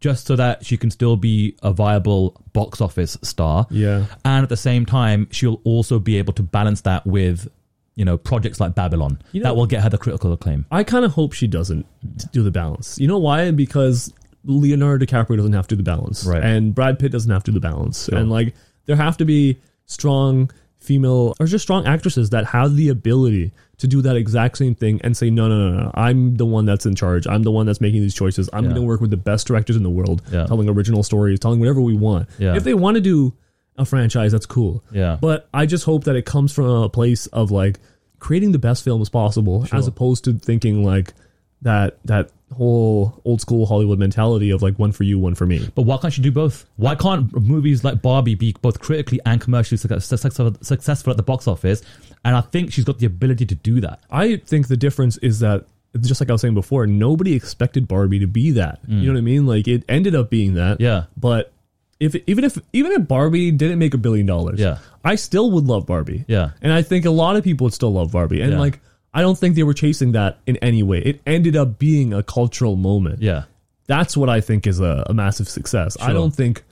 [0.00, 3.66] just so that she can still be a viable box office star.
[3.70, 4.06] Yeah.
[4.24, 7.48] And at the same time, she'll also be able to balance that with,
[7.94, 10.66] you know, projects like Babylon You know- that will get her the critical acclaim.
[10.70, 11.86] I kind of hope she doesn't
[12.32, 12.98] do the balance.
[12.98, 13.50] You know why?
[13.52, 14.12] Because
[14.44, 16.42] Leonardo DiCaprio doesn't have to do the balance, Right.
[16.42, 18.54] And Brad Pitt doesn't have to do the balance, and like
[18.86, 23.86] there have to be strong female or just strong actresses that have the ability to
[23.86, 26.84] do that exact same thing and say, no, no, no, no, I'm the one that's
[26.86, 27.26] in charge.
[27.26, 28.48] I'm the one that's making these choices.
[28.52, 28.70] I'm Yeah.
[28.70, 30.46] going to work with the best directors in the world, Yeah.
[30.46, 32.28] telling original stories, telling whatever we want.
[32.38, 32.56] Yeah.
[32.56, 33.32] If they want to do
[33.78, 34.82] a franchise, that's cool.
[34.92, 35.16] Yeah.
[35.20, 37.78] But I just hope that it comes from a place of like
[38.18, 41.14] creating the best films possible, as opposed to thinking like
[41.62, 45.68] that that whole old school Hollywood mentality of like one for you, one for me.
[45.74, 46.66] But why can't she do both?
[46.76, 51.46] Why can't movies like Barbie be both critically and commercially successful, successful at the box
[51.46, 51.82] office?
[52.24, 54.00] And I think she's got the ability to do that.
[54.10, 55.66] I think the difference is that
[56.00, 58.80] just like I was saying before, nobody expected Barbie to be that.
[58.86, 59.46] You know what I mean?
[59.46, 60.78] Like it ended up being that.
[60.78, 60.80] Mm.
[60.82, 61.04] Yeah.
[61.16, 61.52] But
[61.98, 64.78] if even if even if Barbie didn't make a billion dollars, Yeah.
[65.04, 66.24] I still would love Barbie.
[66.28, 66.50] Yeah.
[66.62, 68.40] And I think a lot of people would still love Barbie.
[68.40, 68.58] And Yeah.
[68.58, 68.80] like
[69.12, 70.98] I don't think they were chasing that in any way.
[70.98, 73.22] It ended up being a cultural moment.
[73.22, 73.44] Yeah.
[73.86, 75.96] That's what I think is a, a massive success.
[76.00, 76.62] I don't think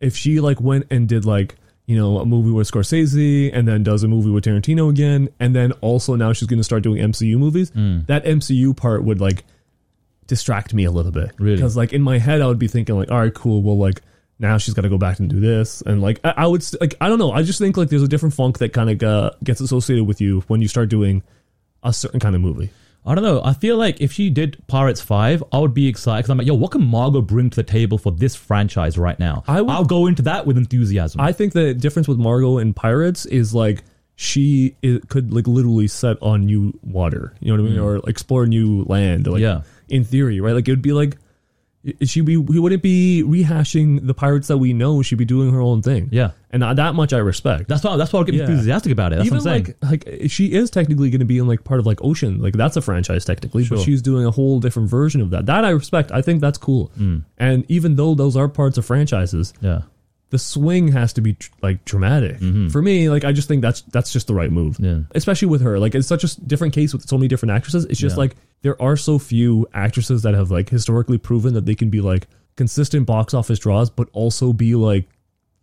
[0.00, 1.54] if she like went and did like
[1.86, 5.28] you know, a movie with Scorsese and then does a movie with Tarantino again.
[5.38, 7.70] And then also now she's going to start doing MCU movies.
[7.72, 8.06] Mm.
[8.06, 9.44] That MCU part would like
[10.26, 11.32] distract me a little bit.
[11.38, 11.56] Really?
[11.56, 13.62] Because like in my head, I would be thinking like, all right, cool.
[13.62, 14.00] Well, like
[14.38, 15.82] now she's got to go back and do this.
[15.82, 17.32] And like, I, I would like, I don't know.
[17.32, 20.22] I just think like there's a different funk that kind of uh, gets associated with
[20.22, 21.22] you when you start doing
[21.84, 22.70] a certain kind of movie.
[23.06, 23.42] I don't know.
[23.44, 26.46] I feel like if she did Pirates 5, I would be excited because I'm like,
[26.46, 29.44] yo, what can Margot bring to the table for this franchise right now?
[29.46, 31.20] I would- I'll go into that with enthusiasm.
[31.20, 33.84] I think the difference with Margot and Pirates is like
[34.16, 34.74] she
[35.08, 38.84] could like literally set on new water, you know what I mean, or explore new
[38.84, 39.26] land.
[39.26, 39.42] Like, Mm.
[39.42, 39.60] Yeah.
[39.90, 40.54] in theory, right?
[40.54, 41.18] Like it would be like
[42.02, 45.02] she be we wouldn't be rehashing the pirates that we know.
[45.02, 46.08] She'd be doing her own thing.
[46.12, 46.30] Yeah.
[46.50, 47.68] and that much I respect.
[47.68, 48.42] that's why that's why I get Yeah.
[48.44, 49.16] enthusiastic about it.
[49.16, 49.74] That's Even what I'm saying.
[49.82, 52.54] like like she is technically going to be in like part of like Ocean, like
[52.54, 55.46] that's a franchise technically, but she's doing a whole different version of that.
[55.46, 56.10] That I respect.
[56.12, 56.90] I think that's cool.
[56.98, 57.24] Mm.
[57.38, 59.82] And even though those are parts of franchises, yeah.
[60.34, 62.38] The swing has to be tr- like dramatic
[62.72, 64.84] for me like i just think that's that's just the right move Mm-hmm.
[64.84, 65.00] Yeah.
[65.14, 68.00] especially with her like it's such a different case with so many different actresses it's
[68.00, 68.20] just Yeah.
[68.24, 72.00] like there are so few actresses that have like historically proven that they can be
[72.00, 75.06] like consistent box office draws but also be like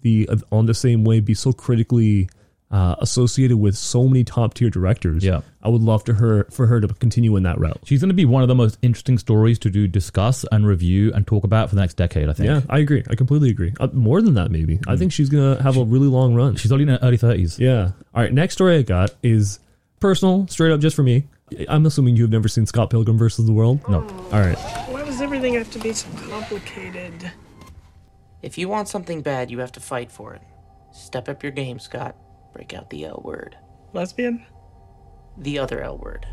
[0.01, 2.29] the uh, on the same way be so critically
[2.71, 5.41] uh, associated with so many top tier directors Yeah.
[5.61, 8.15] i would love to her for her to continue in that route She's going to
[8.15, 11.69] be one of the most interesting stories to do discuss and review and talk about
[11.69, 12.47] for the next decade, I think.
[12.47, 15.61] yeah i agree i completely agree uh, more than that maybe i think she's gonna
[15.61, 17.59] have a really long run She's already in her early 30s.
[17.59, 17.91] Yeah.
[18.15, 18.31] All right.
[18.33, 19.59] Next story I got is
[19.99, 21.27] personal, straight up, just for me.
[21.69, 23.81] I'm assuming you've never seen Scott Pilgrim versus the World.
[23.89, 24.01] No.
[24.31, 24.57] All right.
[24.89, 27.31] Why does everything have to be so complicated?
[28.41, 30.41] If you want something bad, you have to fight for it.
[30.93, 32.15] Step up your game, Scott.
[32.53, 33.57] Break out the L word.
[33.93, 34.45] Lesbian?
[35.37, 36.25] The other L word.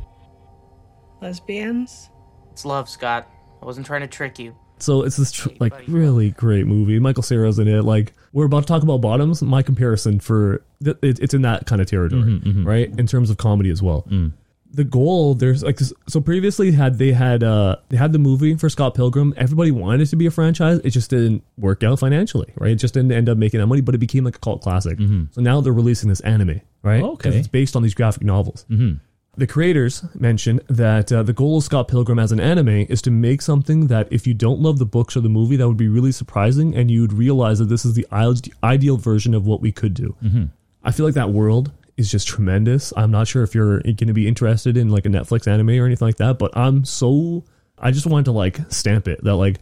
[1.21, 2.11] Lesbians?
[2.53, 3.29] It's love, Scott.
[3.63, 4.57] I wasn't trying to trick you.
[4.81, 6.99] So it's this tr- like really great movie.
[6.99, 7.83] Michael Cera's in it.
[7.83, 9.43] Like we're about to talk about bottoms.
[9.43, 12.67] My comparison for th- it, it's in that kind of territory, mm-hmm, mm-hmm.
[12.67, 12.99] right?
[12.99, 14.07] In terms of comedy as well.
[14.09, 14.33] Mm.
[14.71, 15.79] The goal there's like
[16.09, 19.33] so previously had they had uh they had the movie for Scott Pilgrim.
[19.37, 20.79] Everybody wanted it to be a franchise.
[20.85, 22.73] It just didn't work out financially, right?
[22.73, 24.99] It just didn't end up making that money, but it became like a cult classic.
[25.31, 27.01] So now they're releasing this anime, right?
[27.03, 27.39] 'Cause Okay.
[27.39, 28.67] it's based on these graphic novels.
[29.37, 33.11] The creators mentioned that uh, the goal of Scott Pilgrim as an anime is to
[33.13, 35.87] make something that if you don't love the books or the movie, that would be
[35.89, 38.07] really surprising, and you'd realize that this is the
[38.65, 40.17] ideal version of what we could do.
[40.85, 42.93] I feel like that world is just tremendous.
[42.97, 45.85] I'm not sure if you're going to be interested in like a Netflix anime or
[45.85, 47.45] anything like that, but I'm so
[47.79, 49.59] I just wanted to like stamp it that like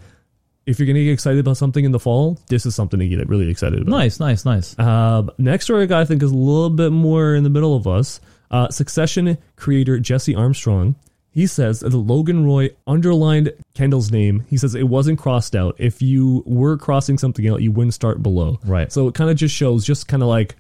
[0.66, 3.09] if you're going to get excited about something in the fall, this is something to
[3.09, 3.90] get really excited about.
[3.90, 4.79] Nice, nice, nice.
[4.79, 7.87] Um, next story I I think, is a little bit more in the middle of
[7.87, 8.20] us.
[8.51, 10.96] Uh, Succession creator Jesse Armstrong.
[11.31, 14.44] He says that the Logan Roy underlined Kendall's name.
[14.49, 15.77] He says it wasn't crossed out.
[15.79, 18.59] If you were crossing something out, you wouldn't start below.
[18.64, 18.90] Right.
[18.90, 20.57] So it kind of just shows, just kind of like,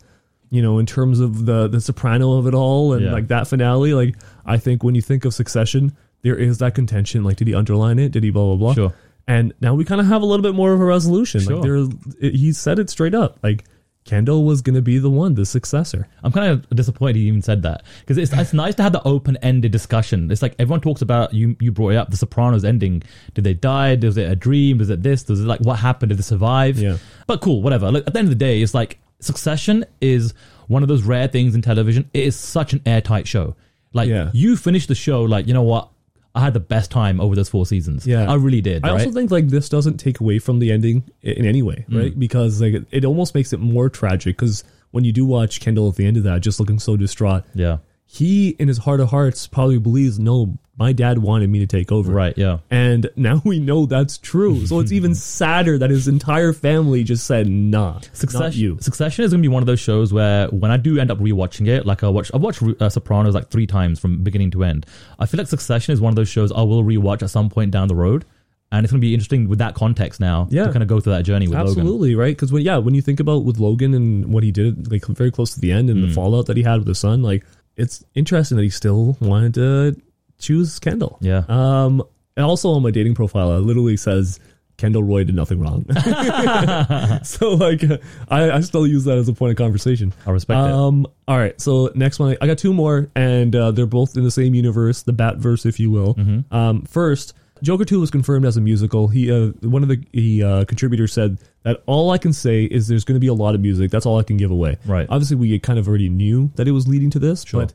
[0.50, 3.12] you know, in terms of the the soprano of it all and Yeah.
[3.12, 3.94] like that finale.
[3.94, 7.24] Like I think when you think of Succession, there is that contention.
[7.24, 8.12] Like, did he underline it?
[8.12, 8.74] Did he blah blah blah?
[8.74, 8.92] Sure.
[9.28, 11.40] And now we kind of have a little bit more of a resolution.
[11.40, 11.54] Sure.
[11.56, 11.76] Like there,
[12.20, 13.38] it- he said it straight up.
[13.42, 13.64] Like
[14.04, 16.06] Kendall was going to be the one, the successor.
[16.22, 19.02] I'm kind of disappointed he even said that because it's, it's nice to have the
[19.04, 20.30] open ended discussion.
[20.30, 21.56] It's like everyone talks about you.
[21.58, 23.02] You brought it up the Sopranos ending.
[23.34, 23.96] Did they die?
[24.00, 24.78] Was it a dream?
[24.78, 25.26] Was it this?
[25.26, 26.10] Was it like what happened?
[26.10, 26.78] Did they survive?
[26.78, 26.98] Yeah.
[27.26, 27.90] But cool, whatever.
[27.90, 30.34] Look, at the end of the day, it's like Succession is
[30.68, 32.08] one of those rare things in television.
[32.12, 33.54] It is such an airtight show.
[33.92, 34.30] Like Yeah.
[34.34, 35.88] you finish the show, like you know what?
[36.34, 38.06] I had the best time over those four seasons.
[38.06, 38.30] Yeah.
[38.30, 38.84] I really did.
[38.84, 39.00] I right?
[39.00, 41.98] also think like this doesn't take away from the ending i- in any way, Mm.
[41.98, 42.18] right?
[42.18, 44.36] Because like it, it almost makes it more tragic.
[44.36, 47.44] Because when you do watch Kendall at the end of that, just looking so distraught,
[47.54, 47.78] yeah.
[48.04, 51.90] he in his heart of hearts probably believes, no, my dad wanted me to take
[51.90, 52.12] over.
[52.12, 52.36] Right.
[52.36, 52.58] Yeah.
[52.70, 54.66] And now we know that's true.
[54.66, 58.76] So it's even sadder that his entire family just said, nah, not Succession, you.
[58.80, 61.18] Succession is going to be one of those shows where when I do end up
[61.18, 64.64] rewatching it, like I watch, I've watched uh, Sopranos like three times from beginning to
[64.64, 64.84] end.
[65.18, 67.70] I feel like Succession is one of those shows I will rewatch at some point
[67.70, 68.26] down the road,
[68.70, 70.66] and it's going to be interesting with that context now Yeah.
[70.66, 71.70] to kind of go through that journey with Logan.
[71.70, 72.36] Absolutely, right?
[72.36, 75.30] Because when yeah, when you think about with Logan and what he did, like very
[75.30, 76.08] close to the end, and Mm.
[76.08, 77.44] the fallout that he had with his son, like
[77.76, 79.96] it's interesting that he still wanted to
[80.38, 81.18] choose Kendall.
[81.20, 81.44] Yeah.
[81.48, 82.02] Um,
[82.36, 84.38] and also on my dating profile, it literally says
[84.76, 85.86] Kendall Roy did nothing wrong.
[87.24, 87.82] so like,
[88.28, 90.12] I, I still use that as a point of conversation.
[90.26, 90.72] I respect it.
[90.72, 94.24] Um, all right, so next one, I got two more, and uh, they're both in
[94.24, 96.14] the same universe, the Batverse, if you will.
[96.14, 96.54] Mm-hmm.
[96.54, 99.08] Um, first, Joker Two was confirmed as a musical.
[99.08, 102.86] He, uh, one of the he, uh, contributors said that all I can say is
[102.86, 103.90] there's going to be a lot of music.
[103.90, 104.76] That's all I can give away.
[104.84, 105.06] Right.
[105.08, 107.62] Obviously, we kind of already knew that it was leading to this, Sure.
[107.62, 107.74] but.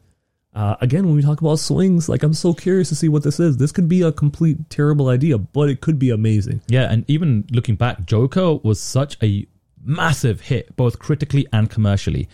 [0.53, 3.39] Uh, again, when we talk about swings, like I'm so curious to see what this
[3.39, 3.57] is.
[3.57, 6.61] This could be a complete terrible idea, but it could be amazing.
[6.67, 9.47] Yeah, and even looking back, Joker was such a
[9.83, 12.27] massive hit, both critically and commercially.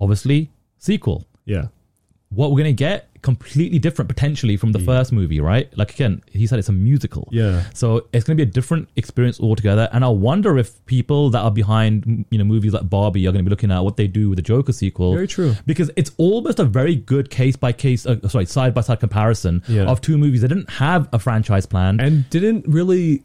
[0.00, 1.26] Obviously, sequel.
[1.46, 1.68] Yeah.
[2.28, 5.66] What we're gonna get completely different potentially from the first movie, right?
[5.76, 7.28] Like again, he said it's a musical.
[7.32, 7.64] Yeah.
[7.74, 9.88] So it's going to be a different experience altogether.
[9.92, 13.44] And I wonder if people that are behind, you know, movies like Barbie are going
[13.44, 15.12] to be looking at what they do with the Joker sequel.
[15.14, 15.54] Very true.
[15.66, 19.62] Because it's almost a very good case by case, uh, sorry, side by side comparison
[19.68, 19.84] Yeah.
[19.90, 21.98] of two movies that didn't have a franchise plan.
[22.00, 23.24] and didn't really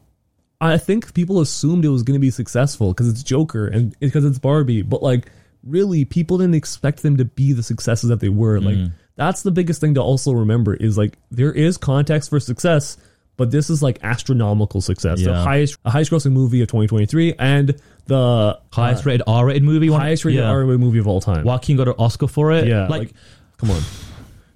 [0.60, 4.24] i think people assumed it was going to be successful because it's joker and because
[4.24, 5.30] it's barbie but like
[5.64, 8.92] really people didn't expect them to be the successes that they were like Mm.
[9.26, 12.96] That's the biggest thing to also remember is like there is context for success
[13.36, 17.80] but this is like astronomical success the highest a highest grossing movie of 2023 and
[18.06, 19.88] the highest uh, rated R rated movie.
[19.90, 20.50] one- highest rated yeah.
[20.50, 22.66] R-rated movie of all time Joaquin got an Oscar for it.
[22.66, 23.12] yeah Like, like
[23.58, 23.80] come on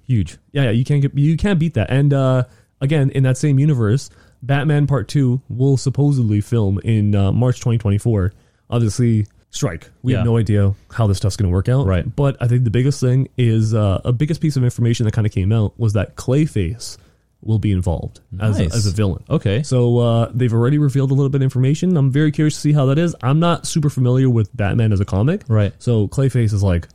[0.07, 0.37] huge.
[0.51, 1.89] yeah, yeah, you can't get you can't beat that.
[1.91, 2.43] And uh,
[2.81, 4.09] again, in that same universe,
[4.41, 8.31] Batman Part Two will supposedly film in uh, March 2024.
[8.69, 9.89] Obviously, strike.
[10.03, 10.19] We Yeah.
[10.19, 11.85] have no idea how this stuff's going to work out.
[11.85, 12.15] Right.
[12.15, 15.25] But I think the biggest thing is uh, a biggest piece of information that kind
[15.25, 16.97] of came out was that Clayface
[17.41, 19.23] will be involved as, a, as a villain.
[19.29, 19.61] Okay.
[19.63, 21.95] So uh, they've already revealed a little bit of information.
[21.95, 23.15] I'm very curious to see how that is.
[23.21, 25.43] I'm not super familiar with Batman as a comic.
[25.47, 25.71] Right.
[25.79, 26.87] So Clayface is like,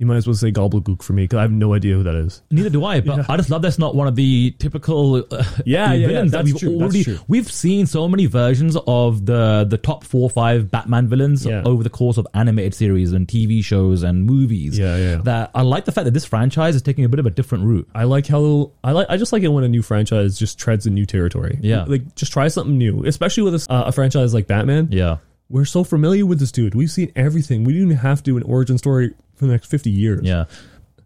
[0.00, 2.14] you might as well say Gobbledygook for me because I have no idea who that
[2.14, 2.40] is.
[2.50, 5.44] Neither do I, but I just love that's not one of the typical uh, Yeah,
[5.64, 9.66] yeah, yeah, villains that that's we've true, already we've seen so many versions of the
[9.68, 11.62] the top four or five Batman villains Yeah.
[11.66, 14.78] over the course of animated series and TV shows and movies.
[14.78, 15.16] Yeah, yeah.
[15.18, 17.64] That I like the fact that this franchise is taking a bit of a different
[17.64, 17.88] route.
[17.94, 19.06] I like how I like.
[19.10, 21.58] I just like it when a new franchise just treads a new territory.
[21.60, 21.84] Yeah.
[21.84, 24.88] like just try something new, especially with a, uh, a franchise like Batman.
[24.90, 25.18] Yeah.
[25.50, 26.76] We're so familiar with this dude.
[26.76, 27.64] We've seen everything.
[27.64, 30.20] We didn't have to do an origin story for the next fifty years.
[30.22, 30.44] Yeah.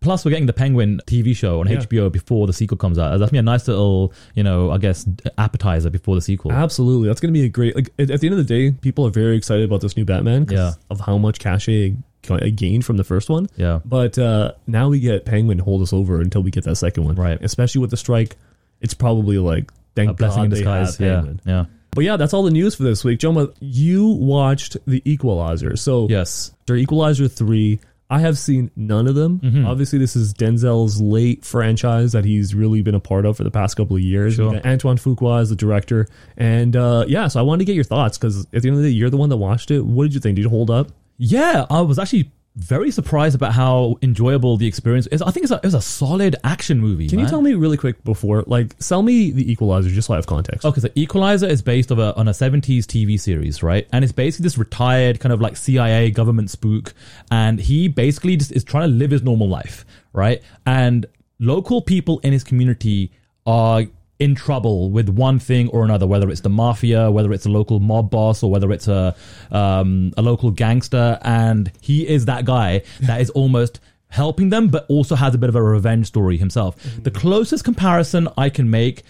[0.01, 1.79] Plus, we're getting the Penguin TV show on Yeah.
[1.79, 3.17] HBO before the sequel comes out.
[3.19, 6.53] That's me a nice little, you know, I guess appetizer before the sequel.
[6.53, 7.09] absolutely.
[7.09, 7.75] That's gonna be a great.
[7.75, 10.05] Like at, at the end of the day, people are very excited about this new
[10.05, 10.45] Batman.
[10.45, 10.73] 'cause Yeah.
[10.91, 11.95] of how much cachet
[12.29, 13.49] it gained from the first one.
[13.57, 13.81] Yeah.
[13.85, 17.05] but uh, now we get Penguin to hold us over until we get that second
[17.05, 17.15] one.
[17.15, 17.39] Right.
[17.43, 18.37] especially with the strike.
[18.83, 20.97] It's probably like thank a blessing God in they disguise.
[20.99, 21.15] have Yeah.
[21.17, 21.41] Penguin.
[21.47, 21.65] Yeah.
[21.93, 23.21] But yeah, that's all the news for this week.
[23.21, 25.77] Joma, you watched The Equalizer.
[25.77, 26.51] So Yes.
[26.61, 27.79] after Equalizer 3,
[28.15, 29.41] I have seen none of them.
[29.41, 29.67] Mm-hmm.
[29.67, 33.51] Obviously, this is Denzel's late franchise that he's really been a part of for the
[33.51, 34.35] past couple of years.
[34.37, 34.61] Sure.
[34.65, 36.07] Antoine Fuqua is the director.
[36.37, 38.85] And uh, yeah, so I wanted to get your thoughts because at the end of
[38.85, 39.81] the day, you're the one that watched it.
[39.81, 40.37] What did you think?
[40.37, 40.93] Did it hold up?
[41.17, 45.21] Yeah, I was actually very surprised about how enjoyable the experience is.
[45.21, 47.09] I think it's a, it was a solid action movie.
[47.09, 50.17] Can you tell me really quick before, like, sell me The Equalizer just so I
[50.17, 50.65] have context?
[50.65, 53.89] Okay, so Equalizer is based of a, on a 70s TV series, right?
[53.93, 56.95] And it's basically this retired kind of like CIA government spook.
[57.31, 60.41] And he basically just is trying to live his normal life, right?
[60.65, 61.07] And
[61.41, 63.11] local people in his community
[63.47, 63.85] are
[64.25, 67.79] in trouble with one thing or another, whether it's the mafia, whether it's a local
[67.79, 69.15] mob boss, or whether it's a
[69.51, 71.19] um, a local gangster.
[71.21, 75.51] And he is that guy that is almost helping them, but also has a bit
[75.51, 76.83] of a revenge story himself.
[77.03, 79.03] The closest comparison I can make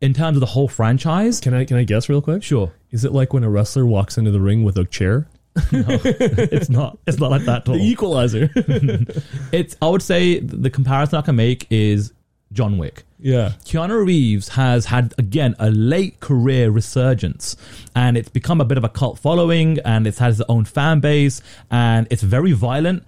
[0.00, 1.40] in terms of the whole franchise.
[1.40, 2.44] Can I can I guess real quick?
[2.44, 2.72] Sure.
[2.92, 5.26] Is it like when a wrestler walks into the ring with a chair?
[5.72, 6.98] no, it's not.
[7.06, 7.74] It's not like that at all.
[7.74, 8.48] The Equalizer.
[9.52, 9.76] It's.
[9.82, 12.12] I would say the comparison I can make is
[12.52, 13.04] John Wick.
[13.18, 13.52] yeah.
[13.64, 17.56] Keanu Reeves has had again a late career resurgence,
[17.94, 21.00] and it's become a bit of a cult following, and it's had its own fan
[21.00, 23.04] base, and it's very violent.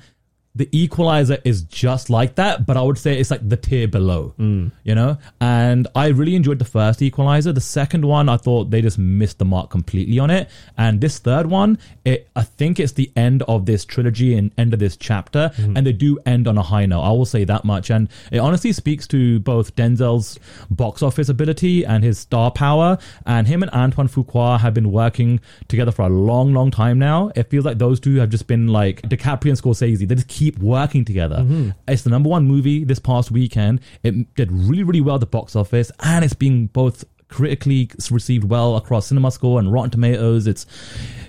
[0.57, 4.35] The Equalizer is just like that, but I would say it's like the tier below,
[4.39, 4.71] mm.
[4.85, 5.19] you know.
[5.41, 7.53] And I really enjoyed the first Equalizer.
[7.53, 10.49] The second one, I thought they just missed the mark completely on it.
[10.79, 14.73] And this third one, it I think it's the end of this trilogy and end
[14.73, 15.77] of this chapter, mm-hmm.
[15.77, 17.03] and they do end on a high note.
[17.03, 20.39] I will say that much, and it honestly speaks to both Denzel's
[20.71, 22.97] box office ability and his star power.
[23.27, 27.33] And him and Antoine Fuqua have been working together for a long, long time now.
[27.35, 30.07] It feels like those two have just been like DiCaprio and Scorsese.
[30.07, 31.73] They just keep working together.
[31.89, 33.81] It's the number one movie this past weekend.
[34.03, 38.45] It did really, really well at the box office, and it's being both critically received
[38.45, 40.47] well across Cinema Score and Rotten Tomatoes.
[40.47, 40.67] It's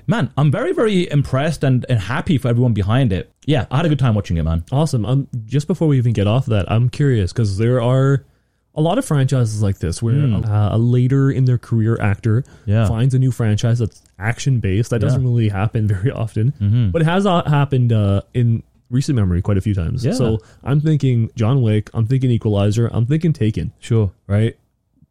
[0.07, 3.31] man, I'm very, very impressed and, and happy for everyone behind it.
[3.45, 4.63] Yeah, I had a good time watching it, man.
[4.71, 5.05] Awesome.
[5.05, 8.23] Um, just before we even get off of that, I'm curious because there are
[8.77, 12.43] a lot of franchises like this where uh, a later in their career actor.
[12.65, 12.87] Yeah.
[12.87, 14.89] finds a new franchise that's action based.
[14.91, 16.91] That doesn't really happen very often, Mhm.
[16.91, 20.05] but it has uh, happened uh, in recent memory quite a few times.
[20.05, 20.13] Yeah.
[20.13, 21.89] So I'm thinking John Wick.
[21.93, 22.87] I'm thinking Equalizer.
[22.91, 23.71] I'm thinking Taken.
[23.79, 24.11] Sure.
[24.27, 24.57] Right.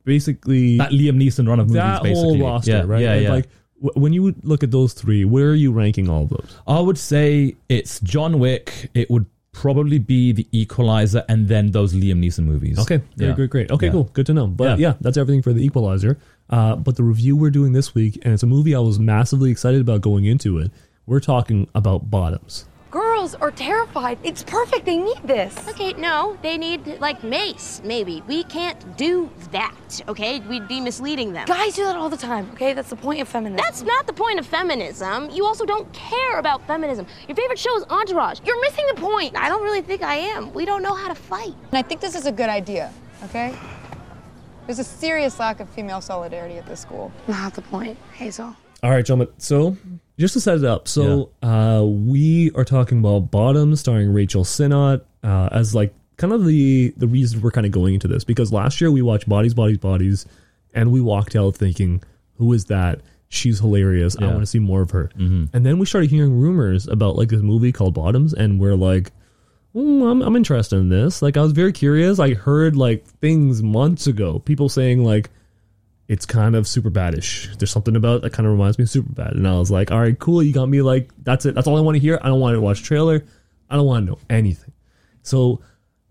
[0.04, 2.38] Basically, That Liam Neeson run of movies, that basically.
[2.38, 3.00] whole roster, yeah, right?
[3.00, 3.30] Yeah, yeah.
[3.32, 3.48] Like
[3.82, 6.56] w- when you look at those three, where are you ranking all of those?
[6.66, 8.90] I would say it's John Wick.
[8.92, 12.78] It would probably be the Equalizer, and then those Liam Neeson movies.
[12.80, 13.34] Okay, great, Yeah.
[13.34, 13.70] great, great.
[13.70, 14.46] Okay, cool, good to know.
[14.46, 14.88] But Yeah.
[14.90, 14.94] yeah.
[15.00, 16.18] that's everything for the Equalizer.
[16.50, 19.50] Uh, but the review we're doing this week, and it's a movie I was massively
[19.50, 20.70] excited about going into it,
[21.06, 22.64] We're talking about bottoms.
[23.14, 24.18] Girls are terrified.
[24.24, 24.84] It's perfect.
[24.84, 25.56] They need this.
[25.68, 28.24] Okay, no, they need like mace, maybe.
[28.26, 30.40] We can't do that, okay?
[30.40, 31.46] We'd be misleading them.
[31.46, 32.72] Guys do that all the time, okay?
[32.72, 33.62] That's the point of feminism.
[33.64, 35.30] That's not the point of feminism.
[35.30, 37.06] You also don't care about feminism.
[37.28, 38.40] Your favorite show is Entourage.
[38.44, 39.36] You're missing the point.
[39.36, 40.52] I don't really think I am.
[40.52, 41.54] We don't know how to fight.
[41.70, 42.92] And I think this is a good idea,
[43.26, 43.54] okay?
[44.66, 47.12] There's a serious lack of female solidarity at this school.
[47.28, 48.56] not the point, Hazel.
[48.82, 49.32] All right, gentlemen.
[49.38, 49.76] So
[50.18, 55.02] just to set it up, so uh, we are talking about Bottom, starring Rachel Sennott,
[55.22, 58.52] uh, as like kind of the the reason we're kind of going into this because
[58.52, 60.26] last year we watched Bodies, Bodies, Bodies,
[60.72, 62.02] and we walked out thinking,
[62.36, 63.00] "Who is that?
[63.28, 64.16] She's hilarious.
[64.16, 65.10] I want to see more of her."
[65.52, 69.10] And then we started hearing rumors about like this movie called Bottoms, and we're like.
[69.74, 71.20] "Mm, I'm, I'm interested in this.
[71.20, 72.20] Like, I was very curious.
[72.20, 75.30] I heard like things months ago, people saying like,
[76.08, 77.56] it's kind of super badish.
[77.58, 79.32] There's something about it that kind of reminds me of super bad.
[79.32, 80.42] And I was like, all right, cool.
[80.42, 81.54] You got me like, that's it.
[81.54, 82.18] That's all I want to hear.
[82.20, 83.24] I don't want to watch trailer.
[83.70, 84.72] I don't want to know anything.
[85.22, 85.62] So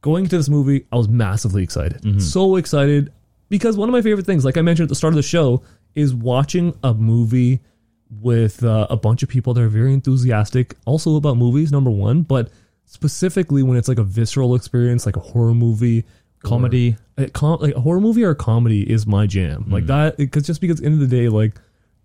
[0.01, 2.01] going to this movie, I was massively excited.
[2.19, 3.13] So excited
[3.49, 5.61] because one of my favorite things, like I mentioned at the start of the show,
[5.93, 7.59] is watching a movie
[8.21, 12.23] with uh, a bunch of people that are very enthusiastic also about movies, number one,
[12.23, 12.49] but
[12.85, 16.03] specifically when it's like a visceral experience, like a horror movie,
[16.43, 16.97] Comedy.
[17.17, 19.65] a com- like a horror movie or a comedy is my jam.
[19.69, 19.87] Like mm.
[19.87, 21.53] that, because just because at the end of the day, like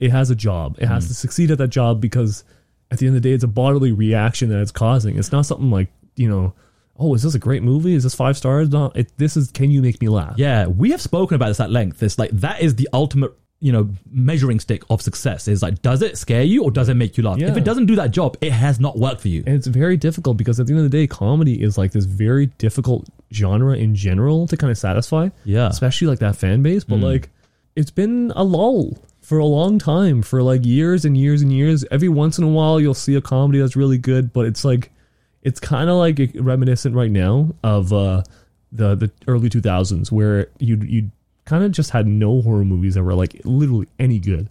[0.01, 1.09] it has a job, it has mm.
[1.09, 2.45] to succeed at that job because
[2.91, 5.19] at the end of the day, it's a bodily reaction that it's causing.
[5.19, 6.53] It's not something like you know,
[6.99, 7.95] oh, is this a great movie?
[7.95, 8.69] Is this five stars?
[8.69, 9.51] No, it, this is.
[9.51, 10.35] Can you make me laugh?
[10.37, 12.03] Yeah, we have spoken about this at length.
[12.03, 15.49] It's like that is the ultimate, you know, measuring stick of success.
[15.49, 17.39] Is like, does it scare you or does it make you laugh?
[17.39, 17.49] Yeah.
[17.49, 19.43] If it doesn't do that job, it has not worked for you.
[19.47, 22.05] And it's very difficult because at the end of the day, comedy is like this
[22.05, 25.31] very difficult genre in general to kind of satisfy.
[25.45, 25.69] Yeah.
[25.69, 26.85] Especially like that fan base.
[26.85, 27.31] But like,
[27.75, 31.85] it's been a lull for a long time, for like years and years and years.
[31.91, 34.91] Every once in a while, you'll see a comedy that's really good, but it's like,
[35.43, 38.23] it's kind of like reminiscent right now of uh,
[38.73, 41.11] the the early 2000s where you you
[41.49, 44.49] kind of just had no horror movies that were like literally any good.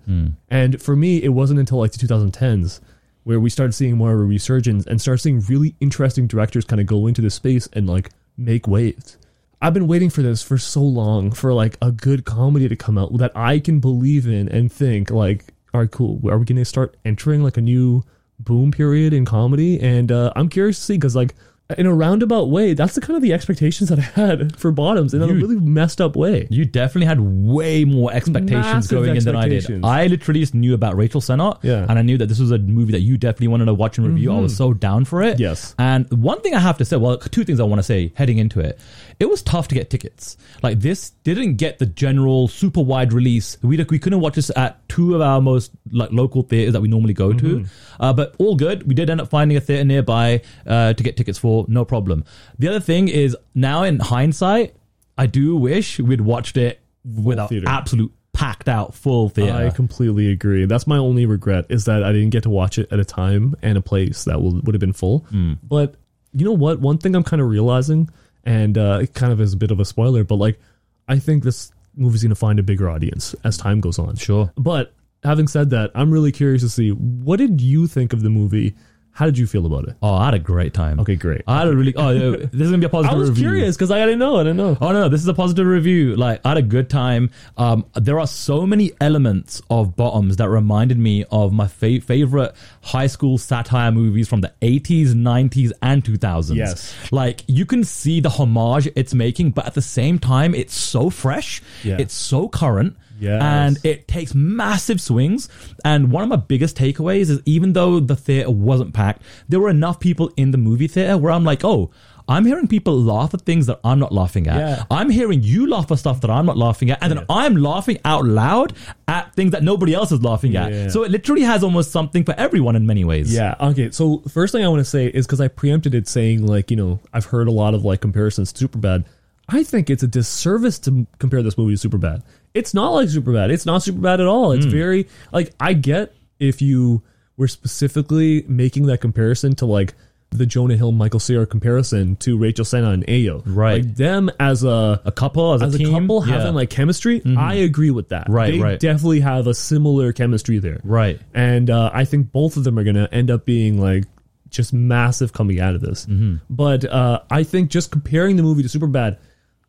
[0.49, 2.81] And for me, it wasn't until like the 2010s
[3.23, 6.79] where we started seeing more of a resurgence and start seeing really interesting directors kind
[6.81, 9.17] of go into the space and like make waves.
[9.61, 12.97] I've been waiting for this for so long for like a good comedy to come
[12.97, 16.19] out that I can believe in and think like, all right, cool.
[16.29, 18.03] Are we going to start entering like a new
[18.39, 19.79] boom period in comedy?
[19.79, 21.35] And uh, I'm curious to see because like
[21.77, 25.13] in a roundabout way, that's the kind of the expectations that I had for Bottoms
[25.13, 26.47] in a You- really messed up way.
[26.49, 29.57] You definitely had way more expectations Massive going in than I did.
[29.57, 29.85] expectations.
[29.85, 31.81] I literally just knew about Rachel Sennott, Yeah.
[31.81, 31.89] Mm-hmm.
[31.89, 34.07] and I knew that this was a movie that you definitely wanted to watch and
[34.07, 34.31] review.
[34.33, 35.39] I was so down for it.
[35.39, 35.75] Yes.
[35.77, 38.37] And one thing I have to say, well, two things I want to say heading
[38.37, 38.79] into it.
[39.19, 40.37] It was tough to get tickets.
[40.61, 43.57] Like this didn't get the general super wide release.
[43.63, 46.87] We we couldn't watch this at two of our most like local theaters that we
[46.87, 47.59] normally go to.
[47.59, 48.01] Mm-hmm.
[48.03, 48.87] Uh, but all good.
[48.87, 52.23] We did end up finding a theater nearby uh, to get tickets for, no problem.
[52.59, 54.75] The other thing is now in hindsight,
[55.17, 59.53] I do wish we'd watched it with an absolute packed out full theater.
[59.53, 60.65] I completely agree.
[60.65, 63.55] That's my only regret is that I didn't get to watch it at a time
[63.63, 65.25] and a place that will, would have been full.
[65.63, 65.95] But
[66.33, 66.79] you know what?
[66.79, 68.09] One thing I'm kind of realizing,
[68.43, 70.59] and uh, it kind of is a bit of a spoiler, but like
[71.07, 74.15] I think this movie's going to find a bigger audience as time goes on.
[74.17, 74.51] Sure.
[74.55, 74.93] But
[75.23, 78.75] having said that, I'm really curious to see what did you think of the movie?
[79.17, 79.95] How did you feel about it?
[80.03, 80.99] oh, I had a great time.
[80.99, 81.41] Okay, great.
[81.47, 81.95] I had a really.
[81.95, 83.13] Oh, yeah, this is gonna be a positive.
[83.13, 83.17] Review.
[83.17, 83.43] I was review.
[83.45, 84.35] curious because I didn't know.
[84.35, 84.77] I didn't know.
[84.79, 86.15] Oh no, no, this is a positive review.
[86.15, 87.31] Like I had a good time.
[87.57, 92.53] Um, there are so many elements of Bottoms that reminded me of my fa- favorite
[92.83, 96.55] high school satire movies from the 80s, 90s, and 2000s.
[96.55, 96.93] Yes.
[97.11, 101.09] Like you can see the homage it's making, but at the same time, it's so
[101.09, 101.63] fresh.
[101.83, 101.97] Yeah.
[101.97, 102.95] It's so current.
[103.19, 103.41] Yes.
[103.41, 105.49] And it takes massive swings.
[105.83, 109.69] And one of my biggest takeaways is even though the theater wasn't packed, there were
[109.69, 111.91] enough people in the movie theater where I'm like, oh,
[112.29, 114.57] I'm hearing people laugh at things that I'm not laughing at.
[114.57, 114.83] Yeah.
[114.91, 117.01] I'm hearing you laugh at stuff that I'm not laughing at.
[117.01, 118.73] And then I'm laughing out loud
[119.07, 120.67] at things that nobody else is laughing Yeah.
[120.67, 120.91] at.
[120.91, 123.33] So it literally has almost something for everyone in many ways.
[123.33, 123.55] Yeah.
[123.61, 123.91] Okay.
[123.91, 126.75] So first thing I want to say is because I preempted it saying like you
[126.75, 129.05] know I've heard a lot of like comparisons to Superbad.
[129.49, 132.23] I think it's a disservice to compare this movie to Superbad.
[132.53, 133.49] It's not like Superbad.
[133.51, 134.51] It's not Superbad at all.
[134.51, 137.01] It's very like I get if you
[137.37, 139.93] were specifically making that comparison to like
[140.31, 143.41] the Jonah Hill Michael Cera comparison to Rachel Sennott and Ayo.
[143.45, 143.81] Right.
[143.85, 145.91] Like them as a A couple, as, as a a team.
[145.93, 146.23] couple yeah.
[146.33, 146.39] Mm-hmm.
[146.39, 148.27] having like chemistry, I agree with that.
[148.27, 148.79] Right, They right.
[148.79, 150.81] definitely have a similar chemistry there.
[150.83, 151.21] Right.
[151.33, 154.03] And uh, I think both of them are going to end up being like
[154.49, 156.05] just massive coming out of this.
[156.07, 156.37] Mm-hmm.
[156.49, 159.17] But uh, I think just comparing the movie to Superbad,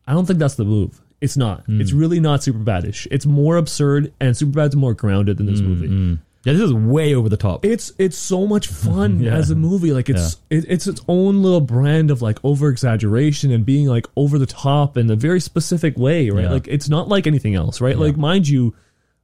[0.09, 0.99] I don't think that's the move.
[1.21, 1.65] It's not.
[1.67, 1.79] Mm.
[1.81, 3.07] It's really not Superbadish.
[3.11, 6.17] It's more absurd, and super bad's more grounded than this movie.
[6.45, 7.65] Yeah, this is way over the top.
[7.65, 9.35] it's it's so much fun Yeah.
[9.35, 9.91] as a movie.
[9.91, 14.07] Like it's it, it's its own little brand of like over exaggeration and being like
[14.15, 16.45] over the top in a very specific way, right?
[16.45, 16.51] Yeah.
[16.51, 17.97] Like it's not like anything else, right?
[17.97, 18.73] Like mind you,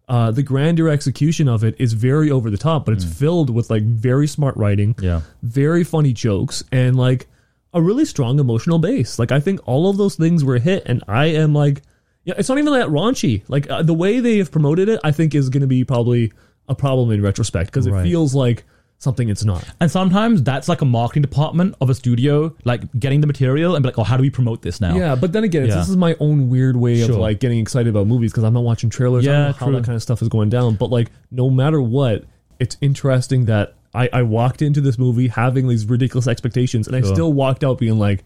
[0.10, 3.70] uh, the grander execution of it is very over the top, but it's filled with
[3.70, 5.04] like very smart writing, Mm.
[5.04, 5.22] Yeah.
[5.42, 7.28] very funny jokes, and like
[7.76, 9.20] a really strong emotional base.
[9.20, 11.84] Like I think all of those things were hit, and I am like,
[12.24, 13.44] yeah, it's not even that raunchy.
[13.48, 16.32] Like uh, the way they have promoted it, I think is going to be probably
[16.68, 18.04] a problem in retrospect because it Right.
[18.04, 18.64] feels like
[18.98, 19.64] something it's not.
[19.82, 23.84] And sometimes that's like a marketing department of a studio, like getting the material and
[23.84, 24.96] be like, oh, how do we promote this now?
[24.96, 25.82] Yeah, but then again, it's, Yeah.
[25.82, 27.20] this is my own weird way of Sure.
[27.20, 29.28] like getting excited about movies because I'm not watching trailers.
[29.28, 29.76] I don't Yeah, know how true.
[29.76, 30.76] that kind of stuff is going down.
[30.76, 32.24] But like, no matter what,
[32.60, 37.02] it's interesting that I, I walked into this movie having these ridiculous expectations, and I
[37.02, 37.14] Sure.
[37.16, 38.24] still walked out being like,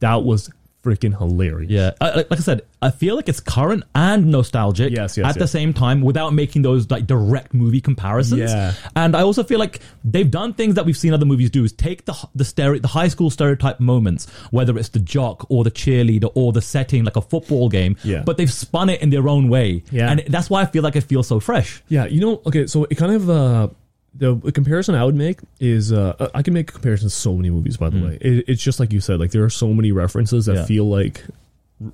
[0.00, 0.50] that was
[0.82, 1.70] freaking hilarious.
[1.70, 5.24] Yeah, I, like like I said, I feel like it's current and nostalgic Yes, yes,
[5.28, 5.52] at the yes.
[5.52, 8.50] same time without making those like direct movie comparisons.
[8.50, 8.74] Yeah.
[8.96, 11.72] and I also feel like they've done things that we've seen other movies do: is
[11.72, 15.70] take the the stereo, the high school stereotype moments, whether it's the jock or the
[15.70, 17.96] cheerleader or the setting like a football game.
[18.02, 18.24] Yeah.
[18.26, 19.84] but they've spun it in their own way.
[19.92, 20.10] Yeah.
[20.10, 21.80] and that's why I feel like it feels so fresh.
[21.88, 23.68] Yeah, you know, okay, so it kind of uh
[24.14, 27.50] the comparison I would make is uh I can make a comparison to so many
[27.50, 28.18] movies by the way.
[28.20, 30.56] It, it's just like you said, like there are so many references that Mm.
[30.58, 30.64] Yeah.
[30.66, 31.24] feel like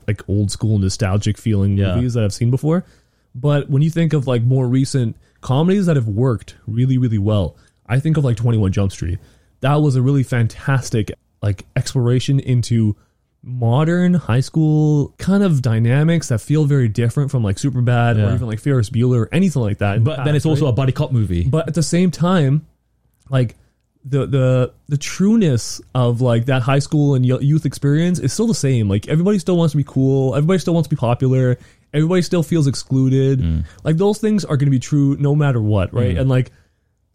[0.06, 1.94] like old school nostalgic feeling Yeah.
[1.94, 2.84] movies that I've seen before.
[3.34, 7.56] But when you think of like more recent comedies that have worked really really well,
[7.86, 9.18] I think of like 21 Jump Street.
[9.60, 12.96] That was a really fantastic like exploration into
[13.43, 18.34] modern high school kind of dynamics that feel very different from like Superbad or Yeah.
[18.34, 19.97] even like Ferris Bueller or anything like that.
[19.97, 20.70] in the But then it's also right?
[20.70, 21.45] a buddy cop movie.
[21.45, 22.66] but at the same time,
[23.30, 23.57] like
[24.05, 28.55] the the the trueness of like that high school and youth experience is still the
[28.55, 28.89] same.
[28.89, 30.34] Like everybody still wants to be cool.
[30.34, 31.59] Everybody still wants to be popular.
[31.93, 33.41] Everybody still feels excluded.
[33.41, 33.64] Mm.
[33.84, 36.16] Like those things are going to be true no matter what, right?
[36.16, 36.51] And like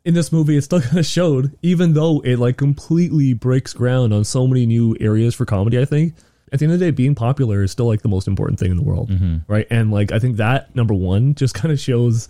[0.06, 4.14] in this movie, it still kind of showed, even though it like completely breaks ground
[4.14, 5.80] on so many new areas for comedy.
[5.80, 6.14] I think
[6.52, 8.72] at the end of the day, being popular is still like the most important thing
[8.72, 9.38] in the world, Mm-hmm.
[9.52, 9.66] right?
[9.70, 12.30] And like I think that number one just kind of shows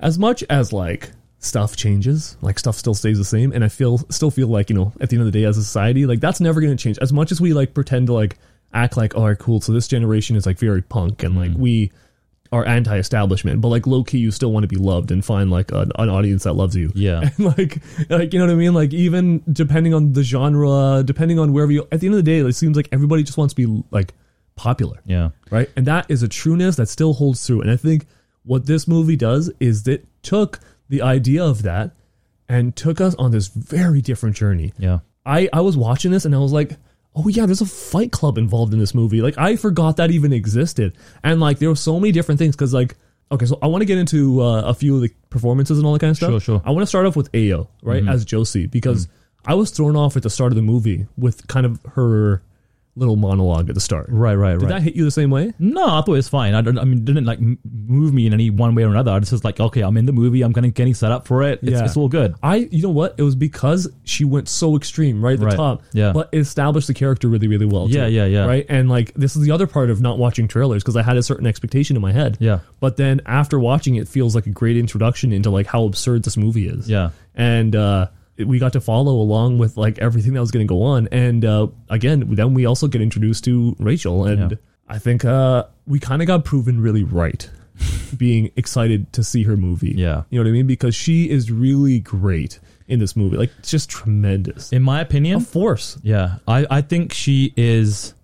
[0.00, 3.98] as much as like stuff changes, like stuff still stays the same, and I feel
[4.10, 6.20] still feel like you know at the end of the day as a society, like
[6.20, 6.98] that's never going to change.
[6.98, 8.36] As much as we like pretend to like
[8.72, 11.90] act like, all right, cool, so this generation is like very punk and like we
[12.54, 15.72] are anti-establishment, but like low key, you still want to be loved and find like
[15.72, 16.92] an, an audience that loves you.
[16.94, 17.20] Yeah.
[17.36, 18.72] and like, like you know what I mean.
[18.74, 22.30] Like even depending on the genre, depending on wherever you, at the end of the
[22.30, 24.14] day, it seems like everybody just wants to be like
[24.56, 25.68] popular yeah, right?
[25.76, 27.60] And that is a trueness that still holds true.
[27.60, 28.06] And I think
[28.44, 31.90] what this movie does is it took the idea of that
[32.48, 34.72] and took us on this very different journey.
[34.78, 35.00] yeah.
[35.26, 36.76] I I was watching this and I was like,
[37.14, 39.22] oh yeah, there's a fight club involved in this movie.
[39.22, 40.96] Like I forgot that even existed.
[41.22, 42.96] And like there were so many different things because like
[43.30, 45.92] okay, so I want to get into uh, a few of the performances and all
[45.94, 46.30] that kind of stuff.
[46.30, 46.62] Sure, sure.
[46.64, 49.08] I want to start off with Ayo, right, as Josie because
[49.46, 52.42] I was thrown off at the start of the movie with kind of her
[52.96, 54.06] little monologue at the start.
[54.08, 54.68] Right, right, Did right.
[54.68, 55.52] that hit you the same way?
[55.58, 56.54] No, I thought it was fine.
[56.54, 56.78] I don't.
[56.78, 59.10] I mean, it didn't like m- move me in any one way or another.
[59.12, 60.42] I just was like, okay, I'm in the movie.
[60.42, 61.58] I'm gonna getting set up for it.
[61.62, 61.84] It's, Yeah.
[61.84, 62.34] it's all good.
[62.42, 63.14] I, you know what?
[63.18, 65.56] It was because she went so extreme right at the Right.
[65.56, 65.82] top.
[65.92, 66.12] Yeah.
[66.12, 67.88] But it established the character really, really well.
[67.90, 68.46] Yeah, too, yeah, yeah.
[68.46, 68.66] Right.
[68.68, 71.22] And like, this is the other part of not watching trailers because I had a
[71.22, 72.36] certain expectation in my head.
[72.40, 72.60] Yeah.
[72.80, 76.22] But then after watching it, it feels like a great introduction into like how absurd
[76.22, 76.88] this movie is.
[76.88, 77.10] Yeah.
[77.34, 80.68] And, uh, it- we got to follow along with like everything that was going to
[80.68, 81.08] go on.
[81.12, 84.24] And, uh, again, then we also get introduced to Rachel.
[84.26, 84.56] And Yeah.
[84.88, 87.48] I think, uh, we kind of got proven really right
[88.16, 89.94] being excited to see her movie.
[89.96, 90.22] Yeah.
[90.30, 90.66] You know what I mean?
[90.66, 92.58] Because she is really great
[92.88, 93.36] in this movie.
[93.36, 94.72] Like, just tremendous.
[94.72, 95.98] In my opinion, A force.
[96.02, 98.14] Yeah, I, I think she is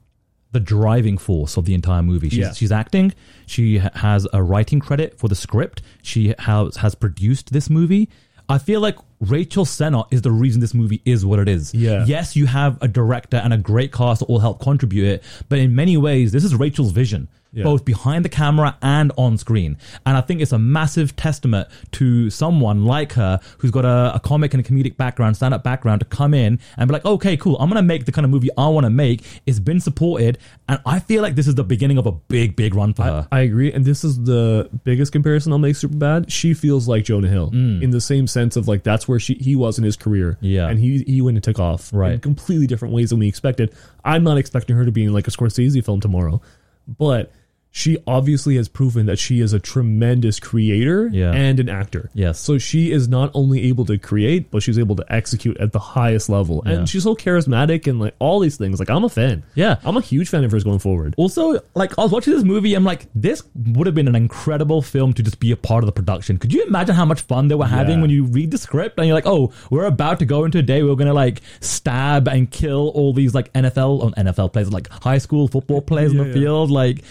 [0.52, 2.28] the driving force of the entire movie.
[2.28, 2.52] She's, Yeah.
[2.52, 3.14] she's acting.
[3.46, 5.80] She has a writing credit for the script.
[6.02, 8.08] She has has produced this movie.
[8.48, 11.74] I feel like Rachel Sennott is the reason this movie is what it is.
[11.74, 12.04] Yeah.
[12.06, 15.58] Yes, you have a director and a great cast that all help contribute it, but
[15.58, 17.28] in many ways, this is Rachel's vision.
[17.52, 17.64] Yeah.
[17.64, 19.76] Both behind the camera and on screen.
[20.06, 24.20] And I think it's a massive testament to someone like her who's got a, a
[24.20, 27.36] comic and a comedic background, stand up background to come in and be like, okay,
[27.36, 29.24] cool, I'm going to make the kind of movie I want to make.
[29.46, 30.38] It's been supported.
[30.68, 33.26] And I feel like this is the beginning of a big, big run for her.
[33.32, 33.72] I agree.
[33.72, 36.30] And this is the biggest comparison I'll make super bad.
[36.30, 39.56] She feels like Jonah Hill in the same sense of like, that's where she he
[39.56, 40.34] was in his career.
[40.34, 40.36] Mm.
[40.42, 40.68] Yeah.
[40.68, 42.12] And he, he went and took off Right.
[42.12, 43.74] in completely different ways than we expected.
[44.04, 46.40] I'm not expecting her to be in like a Scorsese film tomorrow,
[46.86, 47.32] but
[47.72, 51.30] she obviously has proven that she is a tremendous creator Yeah.
[51.30, 52.10] and an actor.
[52.14, 52.40] Yes.
[52.40, 55.78] So she is not only able to create, but she's able to execute at the
[55.78, 56.62] highest level.
[56.66, 56.72] Yeah.
[56.72, 58.80] And she's so charismatic and like all these things.
[58.80, 59.44] Like I'm a fan.
[59.54, 59.76] Yeah.
[59.84, 61.14] I'm a huge fan of hers going forward.
[61.16, 64.82] Also, like I was watching this movie, I'm like, this would have been an incredible
[64.82, 66.38] film to just be a part of the production.
[66.38, 68.00] Could you imagine how much fun they were having Yeah.
[68.02, 70.62] when you read the script and you're like, oh, we're about to go into a
[70.62, 74.88] day we're gonna like stab and kill all these like NFL on NFL players, like
[74.88, 77.04] high school football players in the field, like.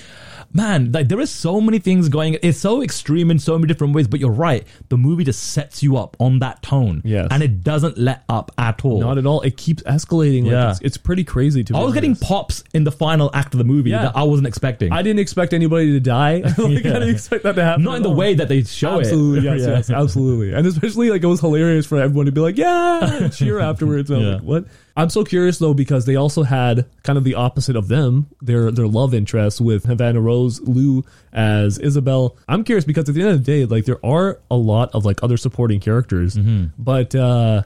[0.52, 2.38] Man, like there is so many things going.
[2.42, 4.08] It's so extreme in so many different ways.
[4.08, 4.66] But you're right.
[4.90, 7.28] The movie just sets you up on that tone, Yes.
[7.30, 9.00] and it doesn't let up at all.
[9.00, 9.42] Not at all.
[9.42, 10.44] It keeps escalating.
[10.46, 10.72] Like Yeah.
[10.72, 13.64] it's, it's pretty crazy to I was getting pops in the final act of the
[13.64, 14.04] movie Yeah.
[14.06, 14.92] that I wasn't expecting.
[14.92, 16.36] I didn't expect anybody to die.
[16.44, 17.84] like, I didn't expect that to happen.
[17.84, 19.60] Not in the way that they show absolutely, it.
[19.60, 20.54] Yes, yes, absolutely.
[20.54, 24.10] And especially like it was hilarious for everyone to be like, yeah, cheer afterwards.
[24.10, 24.66] And I was like, what?
[25.00, 28.70] I'm so curious though because they also had kind of the opposite of them, their
[28.72, 32.36] their love interest with Havana Rose Liu as Isabel.
[32.48, 35.06] I'm curious because at the end of the day, like there are a lot of
[35.06, 36.66] like other supporting characters, Mm-hmm.
[36.78, 37.64] but uh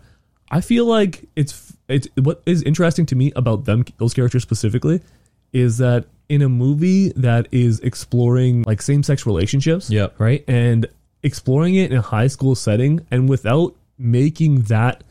[0.51, 5.01] I feel like it's it's what is interesting to me about them those characters specifically
[5.51, 10.19] is that in a movie that is exploring like same sex relationships, Yep.
[10.19, 10.85] right, and
[11.23, 15.03] exploring it in a high school setting, and without making that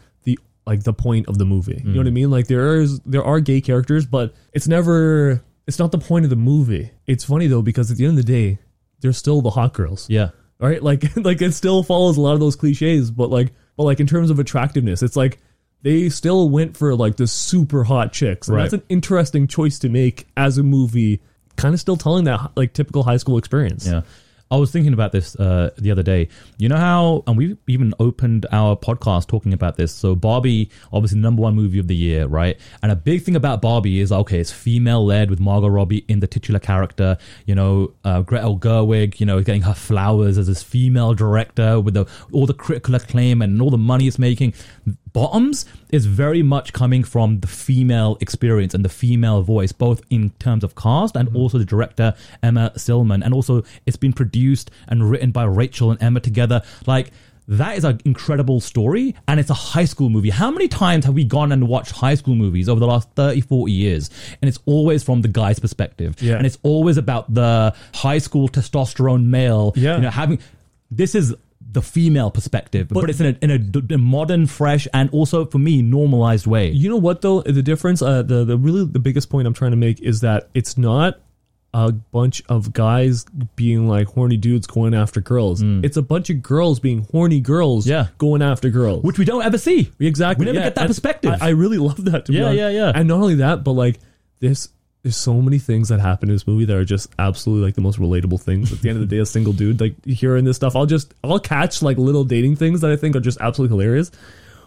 [0.66, 1.80] like the point of the movie.
[1.84, 2.14] You know what I Mm.
[2.14, 2.30] mean?
[2.30, 6.30] Like there is there are gay characters, but it's never it's not the point of
[6.30, 6.90] the movie.
[7.06, 8.58] It's funny though because at the end of the day,
[9.00, 10.30] they're still the hot girls Yeah.
[10.60, 10.82] right?
[10.88, 14.06] Like like it still follows a lot of those cliches, but like but like in
[14.06, 15.40] terms of attractiveness, it's like
[15.82, 18.46] they still went for like the super hot chicks.
[18.48, 18.62] And Right.
[18.62, 21.20] that's an interesting choice to make as a movie,
[21.56, 23.86] kind of still telling that like typical high school experience.
[23.86, 24.02] Yeah.
[24.52, 26.28] I was thinking about this uh, the other day.
[26.58, 29.94] You know how, and we even opened our podcast talking about this.
[29.94, 32.60] So Barbie, obviously number one movie of the year, right?
[32.82, 36.20] And a big thing about Barbie is okay, it's female led with Margot Robbie in
[36.20, 37.16] the titular character.
[37.46, 41.94] You know, uh, Greta Gerwig, you know, getting her flowers as this female director with
[41.94, 44.52] the all the critical acclaim and all the money it's making.
[45.12, 50.30] Bottoms is very much coming from the female experience and the female voice, both in
[50.38, 51.36] terms of cast and mm.
[51.36, 56.02] also the director Emma Seligman, and also it's been produced and written by Rachel and
[56.02, 56.62] Emma together.
[56.86, 57.10] Like
[57.48, 60.30] that is an incredible story, and it's a high school movie.
[60.30, 63.40] How many times have we gone and watched high school movies over the last 30,
[63.42, 64.10] 40 years?
[64.40, 66.36] And it's always from the guy's perspective, Yeah.
[66.36, 69.96] and it's always about the high school testosterone male, Yeah.
[69.96, 70.38] you know, having
[70.90, 71.34] this is
[71.72, 75.08] the female perspective, but, But- it's in a, in a d- a modern, fresh, and
[75.10, 76.70] also for me normalized way.
[76.70, 77.42] You know what though?
[77.42, 80.48] The difference, uh, the the really the biggest point I'm trying to make is that
[80.54, 81.18] it's not
[81.74, 83.24] a bunch of guys
[83.56, 85.62] being like horny dudes going after girls.
[85.62, 87.90] It's a bunch of girls being horny girls Mm.
[87.90, 88.06] Yeah.
[88.18, 89.02] going after girls.
[89.02, 89.90] which we don't ever see.
[89.98, 90.44] We exactly.
[90.44, 90.66] We never yeah.
[90.66, 91.34] get that perspective.
[91.40, 92.26] I, I really love that.
[92.26, 92.58] To be Yeah, honest.
[92.58, 92.92] yeah, yeah.
[92.94, 93.98] And not only that, but like
[94.40, 94.68] this,
[95.02, 97.80] there's so many things that happen in this movie that are just absolutely like the
[97.80, 98.72] most relatable things.
[98.72, 101.14] At the end of the day, a single dude like hearing this stuff, I'll just
[101.24, 104.12] I'll catch like little dating things that I think are just absolutely hilarious.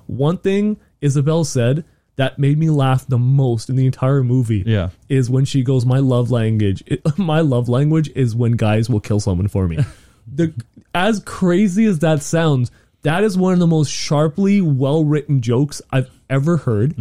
[0.07, 1.85] One thing Isabel said
[2.17, 4.63] that made me laugh the most in the entire movie.
[4.65, 4.89] Yeah.
[5.09, 6.83] is when she goes, "My love language,
[7.17, 9.79] my love language is when guys will kill someone for me."
[10.33, 10.53] the
[10.93, 12.71] as crazy as that sounds,
[13.05, 16.95] that is one of the most sharply well written jokes I've ever heard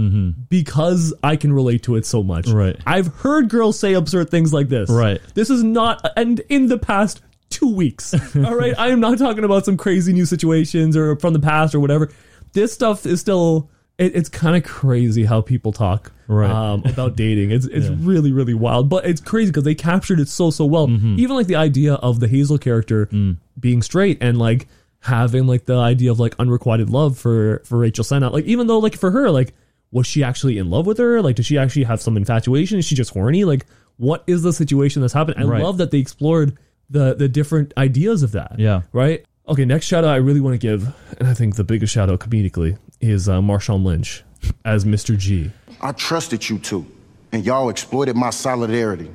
[0.49, 2.47] because I can relate to it so much.
[2.47, 2.57] Mm-hmm.
[2.57, 2.77] Right.
[2.87, 4.91] I've heard girls say absurd things like this.
[4.91, 5.21] Right.
[5.35, 8.15] This is not, and in the past two weeks.
[8.37, 8.75] all right.
[8.79, 12.11] I am not talking about some crazy new situations or from the past or whatever.
[12.53, 13.71] This stuff is still.
[13.97, 16.51] It, it's kind of crazy how people talk Right.
[16.51, 17.53] um, about dating.
[17.53, 17.95] It's it's Yeah.
[18.01, 20.89] really really wild, but it's crazy because they captured it so so well.
[20.89, 21.15] Mm-hmm.
[21.21, 23.37] Even like the idea of the Hazel character Mm.
[23.61, 24.67] being straight and like
[25.05, 28.33] having like the idea of like unrequited love for for Rachel Sennott.
[28.33, 29.55] Like even though like for her like
[29.93, 31.23] was she actually in love with her?
[31.23, 32.79] Like does she actually have some infatuation?
[32.79, 33.45] Is she just horny?
[33.45, 35.37] Like what is the situation that's happened?
[35.39, 35.63] I Right.
[35.63, 36.59] love that they explored
[36.91, 38.57] the the different ideas of that.
[38.59, 38.83] Yeah.
[38.93, 39.25] Right.
[39.47, 39.65] Okay.
[39.65, 42.21] Next shout out I really want to give, and I think the biggest shout out
[42.21, 44.25] comedically is uh, Marshawn Lynch
[44.65, 45.17] as Mr.
[45.19, 45.51] G.
[45.83, 46.87] I trusted you two,
[47.31, 49.11] and y'all exploited my solidarity.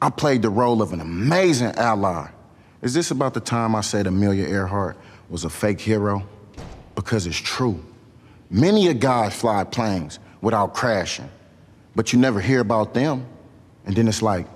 [0.00, 2.28] I played the role of an amazing ally.
[2.84, 4.98] Is this about the time I said Amelia Earhart
[5.30, 6.22] was a fake hero?
[6.94, 7.82] Because it's true.
[8.50, 11.30] Many a guy fly planes without crashing,
[11.96, 13.26] but you never hear about them.
[13.86, 14.46] And then it's like,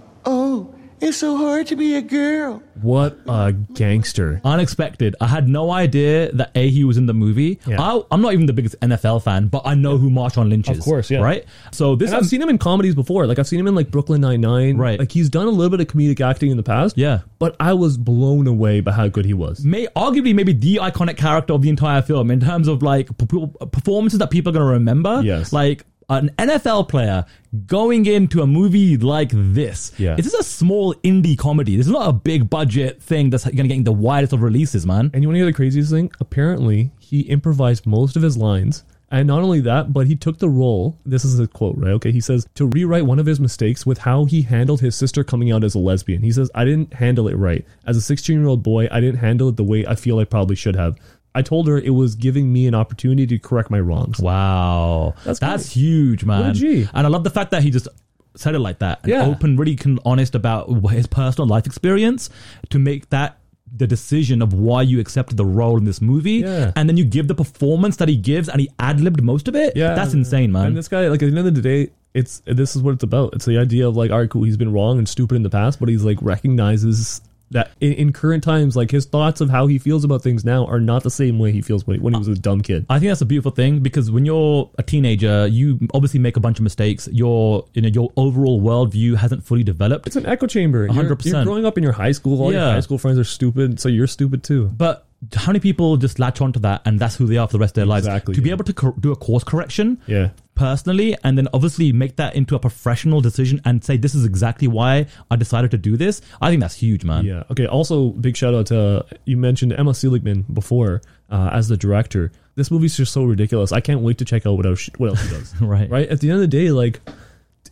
[1.01, 2.63] it's so hard to be a girl.
[2.81, 4.41] What a gangster.
[4.45, 5.17] Unexpected.
[5.21, 7.59] I had no idea that A, he was in the movie.
[7.67, 7.81] Yeah.
[7.81, 10.79] I, I'm not even the biggest NFL fan, but I know who Marshawn Lynch is.
[10.79, 11.21] Of course, yeah.
[11.21, 11.45] Right?
[11.73, 13.27] So this And I've seen him in comedies before.
[13.27, 14.77] Like I've seen him in like Brooklyn Nine Nine.
[14.77, 14.99] Right.
[14.99, 16.97] Like he's done a little bit of comedic acting in the past.
[16.97, 17.21] Yeah.
[17.39, 19.65] But I was blown away by how good he was.
[19.65, 23.27] may arguably maybe the iconic character of the entire film in terms of like p-
[23.27, 25.21] p- performances that people are going to remember.
[25.23, 25.53] Yes.
[25.53, 27.27] Like an NFL player
[27.67, 29.93] going into a movie like this.
[29.99, 30.15] Yeah.
[30.15, 31.77] This is a small indie comedy.
[31.77, 34.87] This is not a big budget thing that's going to get the widest of releases,
[34.87, 35.11] man.
[35.13, 36.11] And you want to hear the craziest thing?
[36.21, 38.85] Apparently, he improvised most of his lines.
[39.11, 40.99] And not only that, but he took the role.
[41.07, 41.93] This is a quote, right?
[41.93, 42.13] Okay.
[42.13, 45.51] He says to rewrite one of his mistakes with how he handled his sister coming
[45.51, 46.23] out as a lesbian.
[46.23, 47.65] He says, I didn't handle it right.
[47.87, 50.25] As a 16 year old boy, I didn't handle it the way I feel I
[50.25, 50.99] probably should have.
[51.35, 54.19] I told her it was giving me an opportunity to correct my wrongs.
[54.21, 55.15] Wow.
[55.25, 55.73] That's That's, great.
[55.83, 56.41] huge, man.
[56.41, 56.89] What a G.
[56.93, 57.87] And I love the fact that he just
[58.35, 59.01] said it like that.
[59.03, 59.27] and Yeah.
[59.27, 62.31] Open, really honest about his personal life experience
[62.71, 63.39] to make that
[63.77, 66.37] the decision of why you accepted the role in this movie.
[66.37, 66.73] Yeah.
[66.75, 69.55] And then you give the performance that he gives and he ad libbed most of
[69.55, 69.77] it.
[69.77, 69.95] Yeah.
[69.95, 70.69] That's insane, man.
[70.69, 73.03] And this guy, like at the end of the day, it's this is what it's
[73.05, 73.35] about.
[73.35, 75.51] It's the idea of like, all right, cool, he's been wrong and stupid in the
[75.51, 77.21] past, but he's like recognizes
[77.51, 80.67] that in, in current times, like his thoughts of how he feels about things now
[80.67, 82.85] are not the same way he feels when he, when he was a dumb kid.
[82.91, 86.41] I think that's a beautiful thing because when you're a teenager, you obviously make a
[86.41, 87.09] bunch of mistakes.
[87.11, 90.07] Your you know your overall worldview hasn't fully developed.
[90.07, 90.87] It's an echo chamber.
[90.87, 91.25] You're- 100%.
[91.25, 92.43] You're, growing up in your high school.
[92.43, 92.73] All your Yeah.
[92.73, 94.67] high school friends are stupid, so you're stupid too.
[94.77, 97.59] But how many people just latch onto that and that's who they are for the
[97.59, 98.07] rest of their lives?
[98.07, 100.31] Exactly, To be able to cor- do a course correction Yeah.
[100.55, 104.69] personally and then obviously make that into a professional decision and say this is exactly
[104.69, 107.25] why I decided to do this, I think that's huge, man.
[107.25, 107.43] Yeah.
[107.51, 107.67] Okay.
[107.67, 112.31] Also, big shout out to you mentioned Emma Seligman before uh, as the director.
[112.55, 113.73] This movie's just so ridiculous.
[113.73, 115.55] I can't wait to check out what else she, what else she does.
[115.61, 115.91] Right.
[115.91, 116.09] Right.
[116.09, 117.01] At the end of the day, like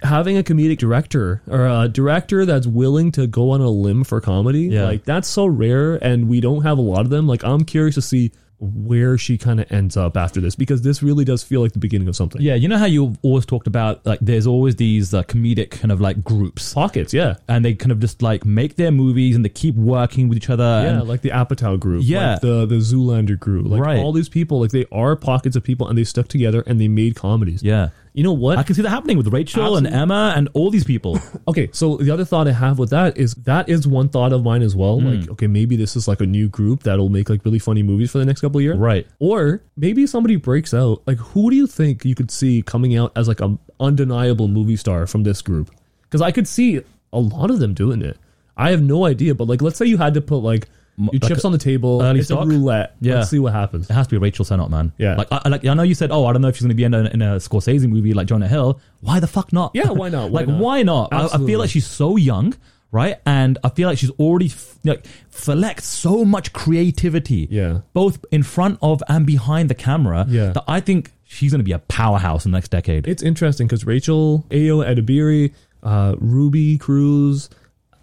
[0.02, 4.20] having a comedic director or a director that's willing to go on a limb for
[4.20, 4.84] comedy, Yeah.
[4.84, 7.26] like that's so rare, and we don't have a lot of them.
[7.26, 11.02] Like I'm curious to see where she kind of ends up after this because this
[11.02, 12.40] really does feel like the beginning of something.
[12.40, 15.92] Yeah, you know how you've always talked about like there's always these uh, comedic kind
[15.92, 17.12] of like groups Pockets.
[17.12, 17.34] Yeah.
[17.48, 20.48] and they kind of just like make their movies and they keep working with each
[20.48, 20.62] other.
[20.64, 22.32] Yeah, and, like the Apatow group, Yeah.
[22.32, 23.98] like the the Zoolander group, like Right.
[23.98, 26.88] all these people, like they are pockets of people, and they stuck together and they
[26.88, 27.62] made comedies.
[27.62, 27.90] yeah.
[28.16, 28.56] You know what?
[28.56, 31.18] I can see that happening with Rachel and Emma and all these people.
[31.48, 34.42] okay, so the other thought I have with that is that is one thought of
[34.42, 35.00] mine as well.
[35.00, 35.06] Hmm.
[35.06, 38.10] Like, okay, maybe this is like a new group that'll make like really funny movies
[38.10, 39.06] for the next couple of years, Right.
[39.18, 41.02] Or maybe somebody breaks out.
[41.06, 44.76] Like, who do you think you could see coming out as like a undeniable movie
[44.76, 45.70] star from this group?
[46.04, 46.80] Because I could see
[47.12, 48.16] a lot of them doing it.
[48.56, 51.22] I have no idea, but like, let's say you had to put like your like
[51.28, 52.44] chips on the table, early it's stock?
[52.44, 52.96] a roulette.
[53.00, 53.16] Yeah.
[53.16, 53.90] Let's see what happens.
[53.90, 54.92] It has to be Rachel Sennott, man.
[54.98, 55.16] Yeah.
[55.16, 56.74] Like, I, like I know you said, oh, I don't know if she's going to
[56.74, 58.80] be in a, in a Scorsese movie like Jonah Hill.
[59.00, 59.72] Why the fuck not?
[59.74, 60.30] Yeah, why not?
[60.30, 60.60] Why like, not?
[60.60, 61.12] why not?
[61.12, 62.54] I, I feel like she's so young,
[62.92, 63.16] right?
[63.26, 67.80] And I feel like she's already f- like select so much creativity, Yeah.
[67.92, 70.24] both in front of and behind the camera.
[70.28, 70.50] Yeah.
[70.52, 73.06] that I think she's going to be a powerhouse in the next decade.
[73.06, 77.50] It's interesting because Rachel, Ayo Edibiri, uh, Ruby Cruz,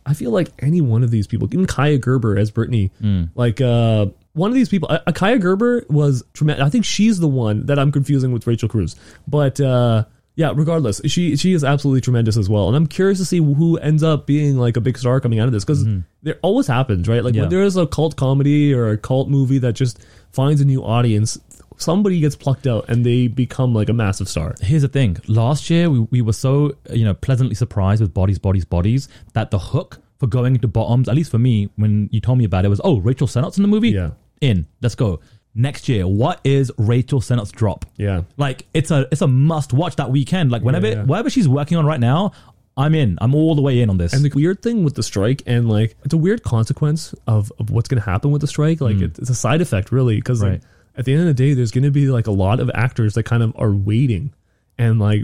[0.06, 3.30] I feel like any one of these people, even Kaia Gerber as Brittany, Mm.
[3.36, 6.66] like uh, one of these people, uh, Kaia Gerber was tremendous.
[6.66, 8.96] I think she's the one that I'm confusing with Rachel Cruz,
[9.28, 13.26] but uh, yeah, regardless, she she is absolutely tremendous as well, and I'm curious to
[13.26, 15.86] see who ends up being like a big star coming out of this because
[16.24, 17.24] there always happens, right?
[17.24, 17.38] Like Mm-hmm.
[17.38, 17.42] Yeah.
[17.44, 20.00] when there is a cult comedy or a cult movie that just
[20.32, 21.38] finds a new audience.
[21.78, 24.56] Somebody gets plucked out and they become like a massive star.
[24.62, 25.18] Here's the thing.
[25.28, 29.52] Last year, we, we were so, you know, pleasantly surprised with Bodies, Bodies, Bodies that
[29.52, 32.66] the hook for going into bottoms, at least for me, when you told me about
[32.66, 33.90] it, was, oh, Rachel Sennott's in the movie?
[33.90, 34.12] Yeah.
[34.42, 34.68] In.
[34.82, 35.20] Let's go.
[35.56, 37.86] Next year, what is Rachel Sennott's drop?
[37.98, 38.24] Yeah.
[38.38, 40.52] Like, it's a it's a must watch that weekend.
[40.52, 41.04] Like, whenever, yeah.
[41.04, 42.32] whatever she's working on right now,
[42.76, 43.20] I'm in.
[43.22, 44.14] I'm all the way in on this.
[44.14, 47.70] And the weird thing with the strike, and like, it's a weird consequence of, of
[47.70, 48.82] what's going to happen with the strike.
[48.82, 50.44] Like, it, it's a side effect, really, because Mm.
[50.44, 50.52] Right.
[50.54, 50.62] like,
[50.96, 53.14] at the end of the day, there's going to be like a lot of actors
[53.16, 54.34] that kind of are waiting,
[54.78, 55.22] and like,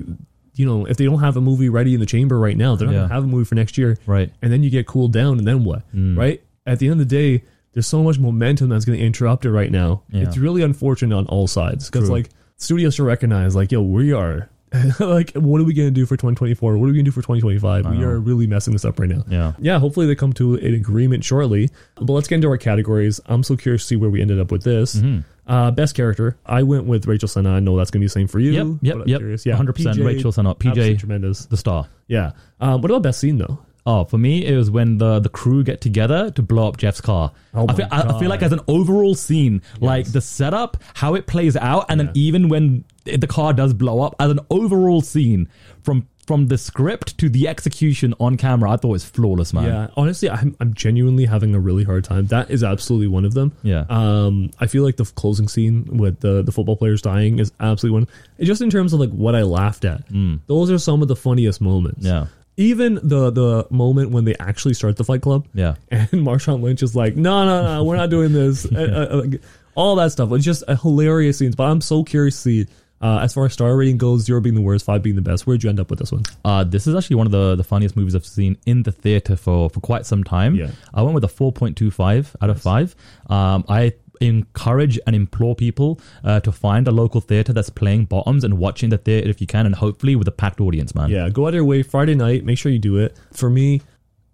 [0.55, 2.87] you know, if they don't have a movie ready in the chamber right now, they're
[2.87, 2.99] not Yeah.
[2.99, 4.31] going to have a movie for next year, Right.
[4.41, 6.17] And then you get cooled down, and then what, Mm.
[6.17, 6.41] right?
[6.65, 7.43] At the end of the day,
[7.73, 10.01] there's so much momentum that's going to interrupt it right now.
[10.11, 10.23] Yeah.
[10.23, 14.49] It's really unfortunate on all sides because like studios should recognize, like, yo, we are.
[14.99, 17.87] like what are we gonna do for 2024 what are we gonna do for 2025
[17.87, 19.53] we are really messing this up right now Yeah.
[19.59, 21.69] yeah, hopefully they come to an agreement shortly.
[21.95, 23.19] But let's get into our categories.
[23.25, 24.95] I'm so curious to see where we ended up with this.
[24.95, 25.19] Mm-hmm.
[25.51, 27.51] Uh, best character, I went with Rachel Sennott.
[27.53, 28.51] I know that's going to be the same for you.
[28.51, 29.19] Yep, yep, but I'm yep.
[29.19, 29.45] curious.
[29.45, 31.45] Yeah, 100% PJ, Rachel absolutely PJ, tremendous.
[31.45, 31.87] the star.
[32.07, 32.33] Yeah.
[32.59, 33.57] Um, what about best scene though?
[33.85, 37.01] Oh, for me, it was when the the crew get together to blow up Jeff's
[37.01, 37.31] car.
[37.55, 41.15] Oh I, feel, I, I feel like as an overall scene, like the setup, how
[41.15, 42.83] it plays out, and then even when
[43.17, 45.49] the car does blow up, as an overall scene
[45.83, 49.65] from from the script to the execution on camera, I thought it was flawless, man.
[49.65, 52.27] Yeah, honestly, I'm, I'm genuinely having a really hard time.
[52.27, 53.51] That is absolutely one of them.
[53.63, 53.85] Yeah.
[53.89, 58.01] Um, I feel like the closing scene with the the football players dying is absolutely
[58.01, 58.07] one.
[58.45, 60.03] Just in terms of like what I laughed at.
[60.45, 62.05] Those are some of the funniest moments.
[62.05, 62.09] Mm.
[62.09, 62.25] Yeah.
[62.57, 65.47] Even the the moment when they actually start the Fight Club.
[65.55, 65.75] Yeah.
[65.89, 68.67] And Marshawn Lynch is like, no, no, no, we're not doing this.
[68.75, 69.37] Uh, uh, uh,
[69.73, 70.31] all that stuff.
[70.33, 71.55] It's just a hilarious scenes.
[71.55, 72.67] But I'm so curious to see
[73.01, 75.47] Uh, as far as star rating goes, zero being the worst, five being the best.
[75.47, 76.23] Where'd you end up with this one?
[76.43, 79.35] Uh, this is actually one of the, the funniest movies I've seen in the theater
[79.35, 80.55] for, for quite some time.
[80.55, 80.71] Yeah.
[80.93, 82.95] I went with a 4.25 out of 5.
[83.29, 88.43] Um, I encourage and implore people uh, to find a local theater that's playing bottoms
[88.43, 91.09] and watching the theater if you can, and hopefully with a packed audience, man.
[91.09, 92.43] Yeah, go out of your way Friday night.
[92.43, 93.17] Make sure you do it.
[93.31, 93.81] For me,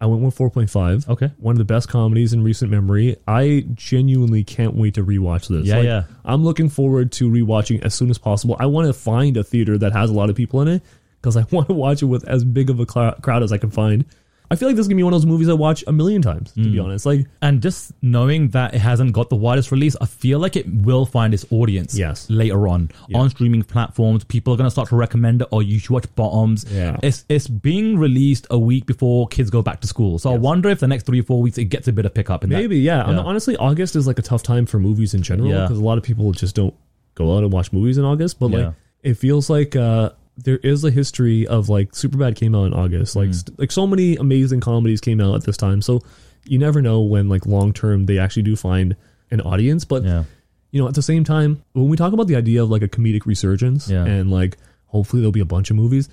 [0.05, 1.09] I went with 4.5.
[1.09, 1.31] Okay.
[1.37, 3.17] One of the best comedies in recent memory.
[3.27, 5.65] I genuinely can't wait to rewatch this.
[5.65, 6.03] Yeah, yeah.
[6.23, 8.55] I'm looking forward to rewatching as soon as possible.
[8.59, 10.83] I want to find a theater that has a lot of people in it
[11.19, 13.57] because I want to watch it with as big of a cl- crowd as I
[13.57, 14.05] can find.
[14.51, 16.21] I feel like this is gonna be one of those movies I watch a million
[16.21, 16.51] times.
[16.53, 16.71] To Mm.
[16.71, 20.39] be honest, like And just knowing that it hasn't got the widest release, I feel
[20.39, 22.29] like it will find its audience Yes.
[22.29, 24.23] later on on streaming platforms.
[24.23, 26.65] People are going to start to recommend it, or you should watch Bottoms.
[26.71, 26.97] Yeah.
[27.01, 30.19] It's it's being released a week before kids go back to school.
[30.19, 32.13] So I wonder if the next three or four weeks it gets a bit of
[32.13, 32.57] pickup in that.
[32.57, 33.09] maybe yeah.
[33.09, 35.61] And honestly, August is like a tough time for movies in general Yeah.
[35.63, 36.73] because a lot of people just don't
[37.15, 38.39] go out and watch movies in August.
[38.39, 38.57] But Yeah.
[38.67, 38.73] like,
[39.03, 43.15] it feels like uh, there is a history of like Superbad came out in August.
[43.15, 43.35] Like, Mm.
[43.35, 45.81] st- like so many amazing comedies came out at this time.
[45.81, 46.01] So
[46.45, 48.95] you never know when like long term they actually do find
[49.31, 49.85] an audience.
[49.85, 50.23] But Yeah.
[50.71, 52.87] you know, at the same time, when we talk about the idea of like a
[52.89, 54.03] comedic resurgence Yeah.
[54.05, 54.57] and like
[54.87, 56.09] hopefully there'll be a bunch of movies,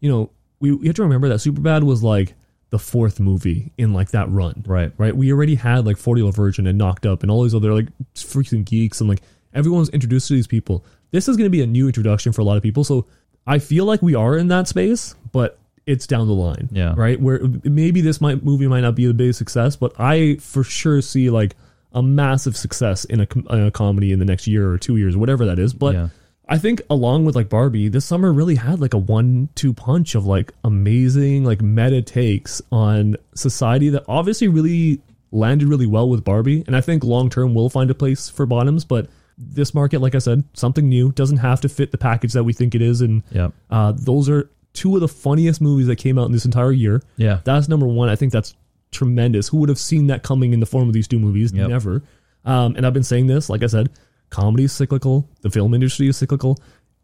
[0.00, 2.34] you know, we, we have to remember that Superbad was like
[2.70, 4.62] the fourth movie in like that run.
[4.66, 4.92] Right.
[4.98, 5.16] Right.
[5.16, 7.86] We already had like 40 Year Virgin and Knocked Up and all these other like
[8.14, 9.22] freaking geeks and like
[9.54, 10.84] everyone's introduced to these people.
[11.12, 12.84] This is going to be a new introduction for a lot of people.
[12.84, 13.06] So
[13.46, 16.68] I feel like we are in that space, but it's down the line.
[16.70, 16.94] Yeah.
[16.96, 17.20] Right.
[17.20, 21.00] Where maybe this might movie might not be a big success, but I for sure
[21.02, 21.56] see like
[21.92, 25.16] a massive success in a, in a comedy in the next year or two years,
[25.16, 25.72] whatever that is.
[25.72, 26.08] But Yeah.
[26.48, 30.26] I think along with like Barbie, this summer really had like a one-two punch of
[30.26, 36.64] like amazing like meta takes on society that obviously really landed really well with Barbie,
[36.66, 38.84] and I think long term will find a place for Bottoms.
[38.84, 39.06] But
[39.40, 42.52] this market, like I said, something new doesn't have to fit the package that we
[42.52, 43.48] think it is, and Yeah.
[43.70, 47.02] uh, those are two of the funniest movies that came out in this entire year.
[47.16, 47.40] Yeah.
[47.44, 48.08] That's number one.
[48.08, 48.54] I think that's
[48.92, 49.48] tremendous.
[49.48, 51.52] Who would have seen that coming in the form of these two movies?
[51.52, 51.68] Yep.
[51.68, 52.02] Never.
[52.44, 53.90] Um, and I've been saying this, like I said,
[54.30, 55.28] comedy is cyclical.
[55.40, 56.58] The film industry is cyclical.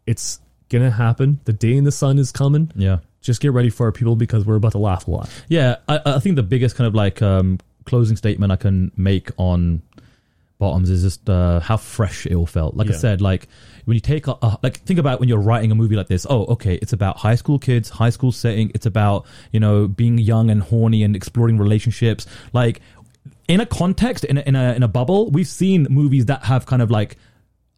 [0.05, 1.39] It's gonna happen.
[1.45, 2.71] The day in the sun is coming.
[2.75, 2.99] Yeah.
[3.21, 5.29] Just get ready for it, people, because we're about to laugh a lot.
[5.49, 9.31] Yeah, I, I think the biggest kind of like um, closing statement I can make
[9.37, 9.81] on
[10.59, 12.75] Bottoms is just uh, how fresh it all felt.
[12.75, 13.47] Like I said, like
[13.85, 16.25] when you take a, a like think about when you're writing a movie like this.
[16.29, 18.71] Oh, okay, it's about high school kids, high school setting.
[18.73, 22.25] It's about you know being young and horny and exploring relationships.
[22.53, 22.81] Like
[23.47, 26.65] in a context, in a, in a in a bubble, we've seen movies that have
[26.65, 27.17] kind of like,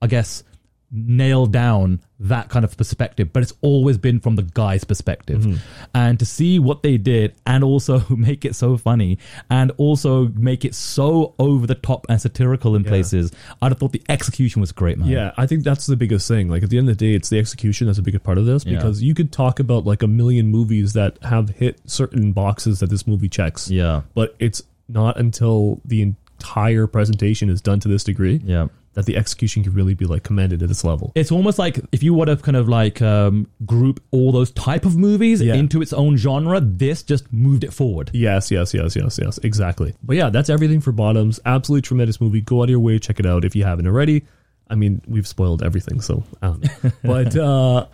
[0.02, 0.44] I guess,
[0.92, 5.42] nailed down that kind of perspective, but it's always been from the guy's perspective.
[5.42, 5.58] Mm-hmm.
[5.94, 9.18] And to see what they did and also make it so funny
[9.50, 13.32] and also make it so over the top and satirical in places,
[13.62, 15.08] I'd have thought the execution was great, man.
[15.08, 16.50] Yeah, I think that's the biggest thing.
[16.50, 18.46] Like at the end of the day, it's the execution that's a big part of
[18.46, 18.76] this Yeah.
[18.78, 22.90] because you could talk about like a million movies that have hit certain boxes that
[22.90, 23.70] this movie checks.
[23.70, 24.02] Yeah.
[24.14, 28.68] But it's not until the entire presentation is done to this degree Yeah.
[29.00, 31.14] That the execution can really be like commended at this level.
[31.16, 34.84] It's almost like if you would have kind of like um, group all those type
[34.84, 35.54] of movies Yeah.
[35.54, 38.12] into its own genre, this just moved it forward.
[38.14, 39.94] Yes, yes, yes, yes, yes, exactly.
[40.04, 41.40] But yeah, that's everything for Bottoms.
[41.46, 42.42] Absolutely tremendous movie.
[42.42, 44.26] Go out of your way, check it out if you haven't already.
[44.70, 46.92] I mean, we've spoiled everything, so I don't know.
[47.06, 47.86] but uh,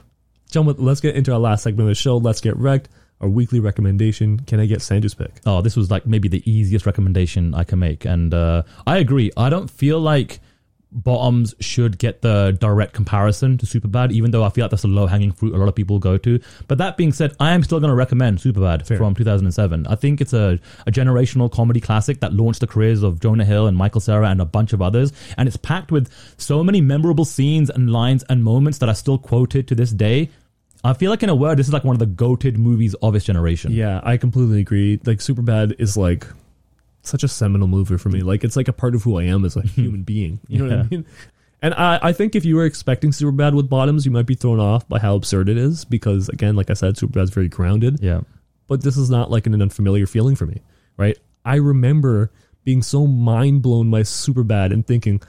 [0.49, 2.17] John, let's get into our last segment of the show.
[2.17, 2.89] Let's get wrecked.
[3.21, 4.39] Our weekly recommendation.
[4.39, 5.39] Can I get Sandhu's pick?
[5.45, 9.31] Oh, this was like maybe the easiest recommendation I can make, and uh, I agree.
[9.37, 10.39] I don't feel like
[10.95, 14.87] Bottoms should get the direct comparison to Superbad, even though I feel like that's a
[14.87, 16.39] low hanging fruit a lot of people go to.
[16.69, 18.97] But that being said, I am still going to recommend Superbad Fair.
[18.97, 19.87] from 2007.
[19.87, 23.67] I think it's a, a generational comedy classic that launched the careers of Jonah Hill
[23.67, 27.25] and Michael Cera and a bunch of others, and it's packed with so many memorable
[27.25, 30.29] scenes and lines and moments that are still quoted to this day.
[30.85, 33.15] I feel like, in a word, this is like one of the goated movies of
[33.15, 33.71] its generation.
[33.71, 34.99] Yeah, I completely agree.
[35.03, 36.27] Like Superbad is like
[37.07, 38.21] such a seminal movie for me.
[38.21, 40.39] Like it's like a part of who I am as a human being.
[40.47, 41.05] You know what I mean?
[41.61, 44.59] And I, I think if you were expecting Superbad with bottoms, you might be thrown
[44.59, 47.99] off by how absurd it is because again, like I said, Superbad's very grounded.
[48.01, 48.21] Yeah.
[48.67, 50.61] But this is not like an unfamiliar feeling for me,
[50.97, 51.17] right?
[51.43, 52.31] I remember
[52.63, 55.21] being so mind blown by Superbad and thinking,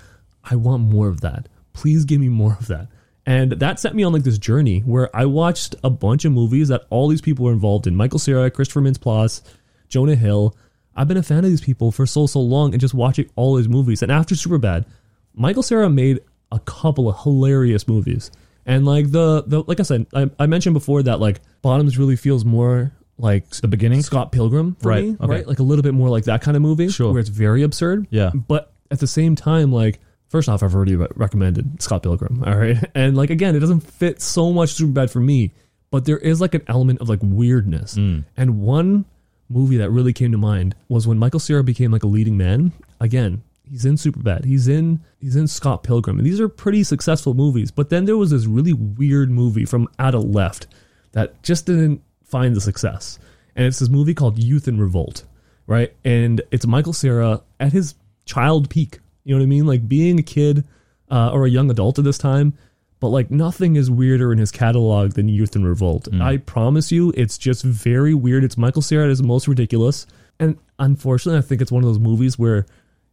[0.43, 1.49] I want more of that.
[1.73, 2.89] Please give me more of that.
[3.27, 6.69] And that set me on like this journey where I watched a bunch of movies
[6.69, 7.97] that all these people were involved in.
[7.97, 9.43] Michael Cera, Christopher Mintz-Plasse,
[9.89, 10.57] Jonah Hill.
[10.97, 13.57] I've been a fan of these people for so so long and just watching all
[13.57, 14.03] his movies.
[14.03, 14.87] And after Superbad,
[15.35, 16.21] Michael Cera made
[16.51, 18.31] a couple of hilarious movies.
[18.65, 22.17] And like the the like I said, I, I mentioned before that like Bottoms really
[22.17, 24.03] feels more like The beginning?
[24.03, 25.27] Scott Pilgrim for Right, me, okay.
[25.27, 25.47] right?
[25.47, 27.13] Like a little bit more like that kind of movie, Sure.
[27.13, 28.07] where it's very absurd.
[28.11, 28.31] Yeah.
[28.35, 32.43] but at the same time, like First off, I've already re- recommended Scott Pilgrim.
[32.47, 35.53] All right, and like again, it doesn't fit so much super bad for me,
[35.93, 37.95] but there is like an element of like weirdness.
[37.95, 38.25] Mm.
[38.37, 39.05] And one
[39.49, 42.73] movie that really came to mind was when Michael Cera became like a leading man.
[43.01, 44.45] Again, he's in Superbad.
[44.45, 46.19] He's in he's in Scott Pilgrim.
[46.19, 47.71] And these are pretty successful movies.
[47.71, 50.67] But then there was this really weird movie from Adult Left
[51.13, 53.19] that just didn't find the success.
[53.55, 55.25] And it's this movie called Youth in Revolt,
[55.67, 55.95] right?
[56.05, 57.95] And it's Michael Cera at his
[58.27, 58.99] child peak.
[59.25, 59.67] You know what I mean?
[59.67, 60.65] Like being a kid
[61.11, 62.55] uh, or a young adult at this time.
[62.99, 66.09] But like nothing is weirder in his catalog than Youth in Revolt.
[66.21, 68.43] I promise you, it's just very weird.
[68.43, 70.07] It's Michael Cera at his most ridiculous.
[70.41, 72.67] And unfortunately, I think it's one of those movies where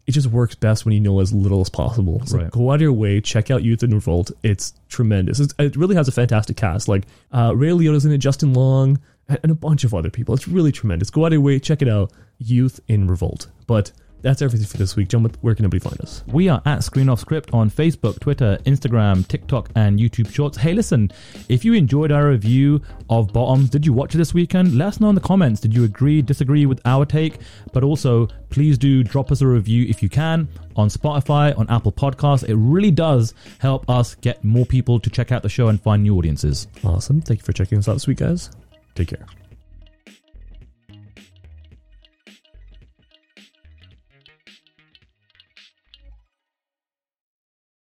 [0.08, 2.22] it just works best when you know as little as possible.
[2.26, 2.52] So Right.
[2.52, 4.32] go out of your way, check out Youth in Revolt.
[4.42, 5.40] It's tremendous.
[5.40, 6.88] It's, it really has a fantastic cast.
[6.88, 10.34] Like uh, Ray Liotta's in it, Justin Long, and, and a bunch of other people.
[10.36, 11.10] It's really tremendous.
[11.10, 12.12] Go out of your way, check it out.
[12.40, 13.48] Youth in Revolt.
[13.68, 13.92] But
[14.24, 15.10] that's everything for this week.
[15.10, 16.24] John, where can everybody find us?
[16.28, 20.58] We are at Screen Off Script on Facebook, Twitter, Instagram, TikTok, and YouTube Shorts.
[20.58, 21.12] Hey, listen,
[21.50, 24.76] if you enjoyed our review of Bottoms, did you watch it this weekend?
[24.76, 25.60] Let us know in the comments.
[25.60, 27.40] Did you agree, disagree with our take?
[27.74, 30.48] But also, please do drop us a review if you can
[30.78, 32.48] on Spotify, on Apple Podcasts.
[32.48, 36.02] It really does help us get more people to check out the show and find
[36.02, 36.68] new audiences.
[36.84, 37.22] Awesome.
[37.22, 38.50] Thank you for checking us out this week, guys.
[38.96, 39.43] Take care.